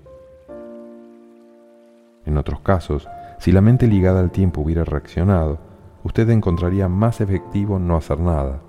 En 2.26 2.38
otros 2.38 2.62
casos, 2.62 3.08
si 3.40 3.52
la 3.52 3.62
mente 3.62 3.88
ligada 3.88 4.20
al 4.20 4.32
tiempo 4.32 4.62
hubiera 4.62 4.84
reaccionado, 4.84 5.60
usted 6.04 6.30
encontraría 6.30 6.88
más 6.88 7.22
efectivo 7.22 7.80
no 7.80 7.98
hacer 7.98 8.20
nada, 8.20 8.62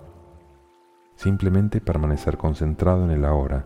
simplemente 1.16 1.80
permanecer 1.80 2.36
concentrado 2.36 3.04
en 3.04 3.10
el 3.10 3.24
ahora. 3.24 3.64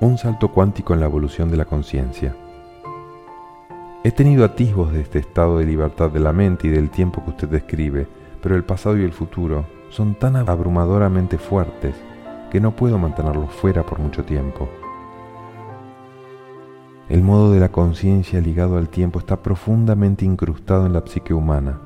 Un 0.00 0.16
salto 0.16 0.50
cuántico 0.50 0.94
en 0.94 1.00
la 1.00 1.06
evolución 1.06 1.50
de 1.50 1.58
la 1.58 1.66
conciencia. 1.66 2.34
He 4.02 4.12
tenido 4.12 4.46
atisbos 4.46 4.94
de 4.94 5.02
este 5.02 5.18
estado 5.18 5.58
de 5.58 5.66
libertad 5.66 6.08
de 6.08 6.20
la 6.20 6.32
mente 6.32 6.68
y 6.68 6.70
del 6.70 6.88
tiempo 6.88 7.22
que 7.22 7.30
usted 7.30 7.48
describe, 7.48 8.06
pero 8.42 8.56
el 8.56 8.64
pasado 8.64 8.96
y 8.96 9.04
el 9.04 9.12
futuro 9.12 9.66
son 9.90 10.14
tan 10.14 10.36
abrumadoramente 10.36 11.36
fuertes 11.36 11.94
que 12.50 12.60
no 12.60 12.74
puedo 12.74 12.98
mantenerlos 12.98 13.52
fuera 13.52 13.84
por 13.84 13.98
mucho 13.98 14.24
tiempo. 14.24 14.70
El 17.10 17.22
modo 17.22 17.52
de 17.52 17.60
la 17.60 17.70
conciencia 17.70 18.40
ligado 18.40 18.78
al 18.78 18.88
tiempo 18.88 19.18
está 19.18 19.42
profundamente 19.42 20.24
incrustado 20.24 20.86
en 20.86 20.94
la 20.94 21.04
psique 21.06 21.34
humana, 21.34 21.78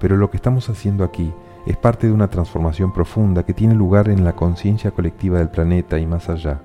pero 0.00 0.16
lo 0.16 0.28
que 0.28 0.38
estamos 0.38 0.68
haciendo 0.70 1.04
aquí 1.04 1.32
es 1.66 1.76
parte 1.76 2.08
de 2.08 2.12
una 2.12 2.30
transformación 2.30 2.92
profunda 2.92 3.44
que 3.44 3.54
tiene 3.54 3.76
lugar 3.76 4.08
en 4.08 4.24
la 4.24 4.34
conciencia 4.34 4.90
colectiva 4.90 5.38
del 5.38 5.50
planeta 5.50 6.00
y 6.00 6.06
más 6.06 6.28
allá. 6.30 6.62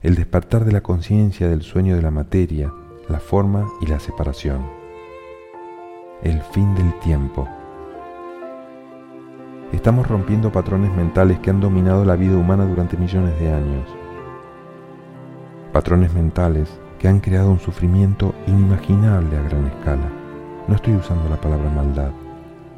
El 0.00 0.14
despertar 0.14 0.64
de 0.64 0.72
la 0.72 0.80
conciencia 0.80 1.46
del 1.46 1.60
sueño 1.60 1.94
de 1.94 2.02
la 2.02 2.10
materia 2.10 2.72
la 3.08 3.20
forma 3.20 3.68
y 3.80 3.86
la 3.86 4.00
separación. 4.00 4.66
El 6.22 6.42
fin 6.42 6.74
del 6.74 6.92
tiempo. 7.00 7.46
Estamos 9.72 10.08
rompiendo 10.08 10.50
patrones 10.50 10.92
mentales 10.92 11.38
que 11.38 11.50
han 11.50 11.60
dominado 11.60 12.04
la 12.04 12.16
vida 12.16 12.36
humana 12.36 12.66
durante 12.66 12.96
millones 12.96 13.38
de 13.38 13.52
años. 13.52 13.88
Patrones 15.72 16.12
mentales 16.14 16.68
que 16.98 17.06
han 17.06 17.20
creado 17.20 17.50
un 17.50 17.60
sufrimiento 17.60 18.34
inimaginable 18.48 19.36
a 19.36 19.42
gran 19.42 19.66
escala. 19.66 20.10
No 20.66 20.74
estoy 20.74 20.96
usando 20.96 21.28
la 21.28 21.40
palabra 21.40 21.70
maldad. 21.70 22.10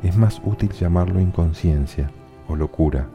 Es 0.03 0.17
más 0.17 0.43
útil 0.45 0.71
llamarlo 0.73 1.21
inconsciencia 1.21 2.11
o 2.49 2.57
locura. 2.57 3.09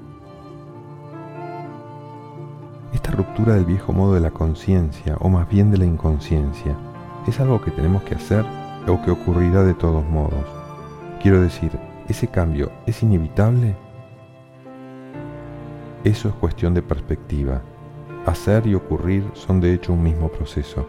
Esta 2.91 3.11
ruptura 3.11 3.53
del 3.53 3.65
viejo 3.65 3.93
modo 3.93 4.15
de 4.15 4.19
la 4.19 4.31
conciencia, 4.31 5.15
o 5.19 5.29
más 5.29 5.47
bien 5.49 5.71
de 5.71 5.77
la 5.77 5.85
inconsciencia, 5.85 6.75
es 7.27 7.39
algo 7.39 7.61
que 7.61 7.71
tenemos 7.71 8.03
que 8.03 8.15
hacer 8.15 8.45
o 8.87 9.01
que 9.01 9.11
ocurrirá 9.11 9.63
de 9.63 9.73
todos 9.73 10.05
modos. 10.05 10.43
Quiero 11.21 11.41
decir, 11.41 11.71
¿ese 12.07 12.27
cambio 12.27 12.71
es 12.85 13.01
inevitable? 13.01 13.75
Eso 16.03 16.27
es 16.27 16.35
cuestión 16.35 16.73
de 16.73 16.81
perspectiva. 16.81 17.61
Hacer 18.25 18.67
y 18.67 18.75
ocurrir 18.75 19.29
son 19.33 19.61
de 19.61 19.73
hecho 19.73 19.93
un 19.93 20.03
mismo 20.03 20.29
proceso, 20.29 20.85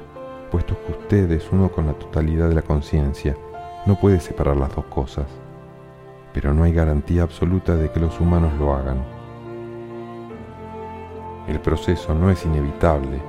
puesto 0.51 0.77
que 0.85 0.93
usted 0.93 1.31
es 1.31 1.51
uno 1.53 1.69
con 1.71 1.87
la 1.87 1.93
totalidad 1.93 2.49
de 2.49 2.57
la 2.57 2.63
conciencia, 2.63 3.37
no 3.87 3.99
puede 3.99 4.19
separar 4.19 4.57
las 4.57 4.75
dos 4.75 4.87
cosas. 4.87 5.27
Pero 6.33 6.53
no 6.53 6.65
hay 6.65 6.73
garantía 6.73 7.23
absoluta 7.23 7.77
de 7.77 7.91
que 7.91 8.01
los 8.01 8.21
humanos 8.21 8.53
lo 8.59 8.75
hagan. 8.75 9.05
El 11.47 11.61
proceso 11.61 12.15
no 12.15 12.31
es 12.31 12.45
inevitable, 12.45 13.21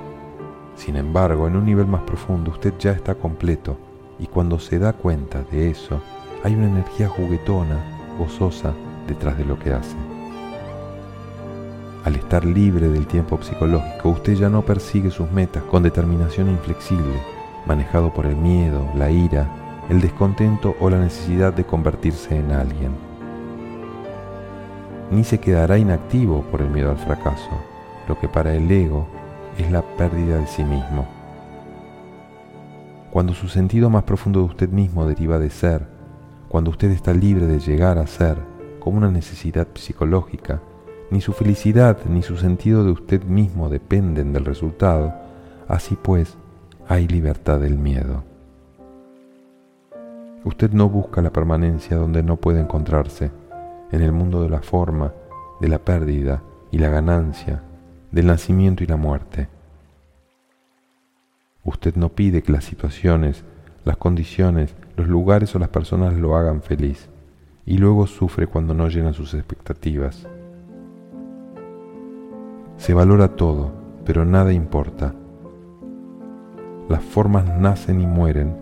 sin 0.75 0.97
embargo, 0.97 1.47
en 1.47 1.55
un 1.55 1.65
nivel 1.65 1.87
más 1.87 2.01
profundo 2.01 2.51
usted 2.51 2.73
ya 2.77 2.91
está 2.91 3.15
completo 3.15 3.77
y 4.19 4.27
cuando 4.27 4.59
se 4.59 4.79
da 4.79 4.93
cuenta 4.93 5.43
de 5.51 5.69
eso, 5.69 6.01
hay 6.43 6.53
una 6.53 6.67
energía 6.67 7.07
juguetona, 7.07 7.77
gozosa 8.19 8.73
detrás 9.07 9.37
de 9.37 9.45
lo 9.45 9.57
que 9.57 9.73
hace. 9.73 9.95
Al 12.03 12.15
estar 12.15 12.45
libre 12.45 12.87
del 12.89 13.07
tiempo 13.07 13.41
psicológico, 13.41 14.09
usted 14.09 14.35
ya 14.35 14.49
no 14.49 14.61
persigue 14.61 15.09
sus 15.09 15.31
metas 15.31 15.63
con 15.63 15.81
determinación 15.81 16.49
inflexible, 16.49 17.19
manejado 17.65 18.13
por 18.13 18.27
el 18.27 18.35
miedo, 18.35 18.87
la 18.95 19.09
ira, 19.09 19.47
el 19.89 20.01
descontento 20.01 20.75
o 20.79 20.89
la 20.89 20.99
necesidad 20.99 21.53
de 21.53 21.63
convertirse 21.63 22.37
en 22.37 22.51
alguien. 22.51 22.91
Ni 25.09 25.23
se 25.23 25.39
quedará 25.39 25.77
inactivo 25.77 26.43
por 26.51 26.61
el 26.61 26.69
miedo 26.69 26.91
al 26.91 26.97
fracaso, 26.97 27.49
lo 28.07 28.19
que 28.19 28.27
para 28.27 28.53
el 28.53 28.69
ego 28.69 29.07
es 29.57 29.71
la 29.71 29.81
pérdida 29.81 30.37
de 30.37 30.47
sí 30.47 30.63
mismo. 30.63 31.05
Cuando 33.11 33.33
su 33.33 33.47
sentido 33.47 33.89
más 33.89 34.03
profundo 34.03 34.39
de 34.39 34.45
usted 34.45 34.69
mismo 34.69 35.05
deriva 35.05 35.39
de 35.39 35.49
ser, 35.49 35.87
cuando 36.49 36.71
usted 36.71 36.91
está 36.91 37.13
libre 37.13 37.45
de 37.45 37.59
llegar 37.59 37.97
a 37.97 38.07
ser 38.07 38.37
como 38.79 38.97
una 38.97 39.09
necesidad 39.09 39.67
psicológica, 39.73 40.61
ni 41.11 41.21
su 41.21 41.33
felicidad 41.33 41.97
ni 42.09 42.23
su 42.23 42.37
sentido 42.37 42.83
de 42.83 42.91
usted 42.91 43.23
mismo 43.23 43.69
dependen 43.69 44.33
del 44.33 44.45
resultado, 44.45 45.13
así 45.67 45.97
pues 46.01 46.35
hay 46.87 47.07
libertad 47.07 47.59
del 47.59 47.77
miedo. 47.77 48.23
Usted 50.43 50.71
no 50.71 50.89
busca 50.89 51.21
la 51.21 51.31
permanencia 51.31 51.97
donde 51.97 52.21
no 52.21 52.35
puede 52.35 52.59
encontrarse, 52.59 53.31
en 53.91 54.01
el 54.01 54.11
mundo 54.11 54.43
de 54.43 54.49
la 54.49 54.61
forma, 54.61 55.13
de 55.59 55.69
la 55.69 55.79
pérdida 55.79 56.41
y 56.69 56.77
la 56.77 56.89
ganancia, 56.89 57.63
del 58.15 58.27
nacimiento 58.27 58.81
y 58.81 58.87
la 58.87 58.95
muerte. 58.95 59.49
Usted 61.65 61.95
no 61.95 62.07
pide 62.07 62.41
que 62.41 62.53
las 62.53 62.63
situaciones, 62.63 63.43
las 63.83 63.97
condiciones, 63.97 64.73
los 64.95 65.09
lugares 65.09 65.53
o 65.53 65.59
las 65.59 65.67
personas 65.67 66.13
lo 66.13 66.37
hagan 66.37 66.61
feliz 66.61 67.09
y 67.65 67.77
luego 67.77 68.07
sufre 68.07 68.47
cuando 68.47 68.73
no 68.73 68.87
llenan 68.87 69.13
sus 69.13 69.33
expectativas. 69.33 70.25
Se 72.77 72.93
valora 72.93 73.35
todo, 73.35 73.73
pero 74.05 74.23
nada 74.23 74.53
importa. 74.53 75.13
Las 76.87 77.03
formas 77.03 77.45
nacen 77.59 77.99
y 77.99 78.07
mueren, 78.07 78.55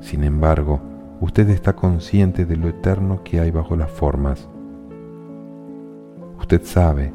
sin 0.00 0.24
embargo, 0.24 0.80
usted 1.20 1.50
está 1.50 1.76
consciente 1.76 2.46
de 2.46 2.56
lo 2.56 2.68
eterno 2.68 3.22
que 3.24 3.40
hay 3.40 3.50
bajo 3.50 3.76
las 3.76 3.90
formas. 3.90 4.48
Usted 6.38 6.62
sabe 6.64 7.12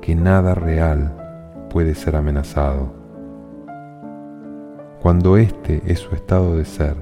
que 0.00 0.14
nada 0.14 0.54
real 0.54 1.22
puede 1.74 1.96
ser 1.96 2.14
amenazado. 2.14 2.94
Cuando 5.02 5.36
este 5.36 5.82
es 5.84 5.98
su 5.98 6.14
estado 6.14 6.56
de 6.56 6.64
ser, 6.64 6.94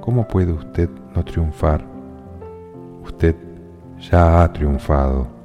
¿cómo 0.00 0.26
puede 0.26 0.50
usted 0.50 0.88
no 1.14 1.22
triunfar? 1.22 1.84
Usted 3.04 3.36
ya 4.00 4.42
ha 4.42 4.50
triunfado. 4.50 5.35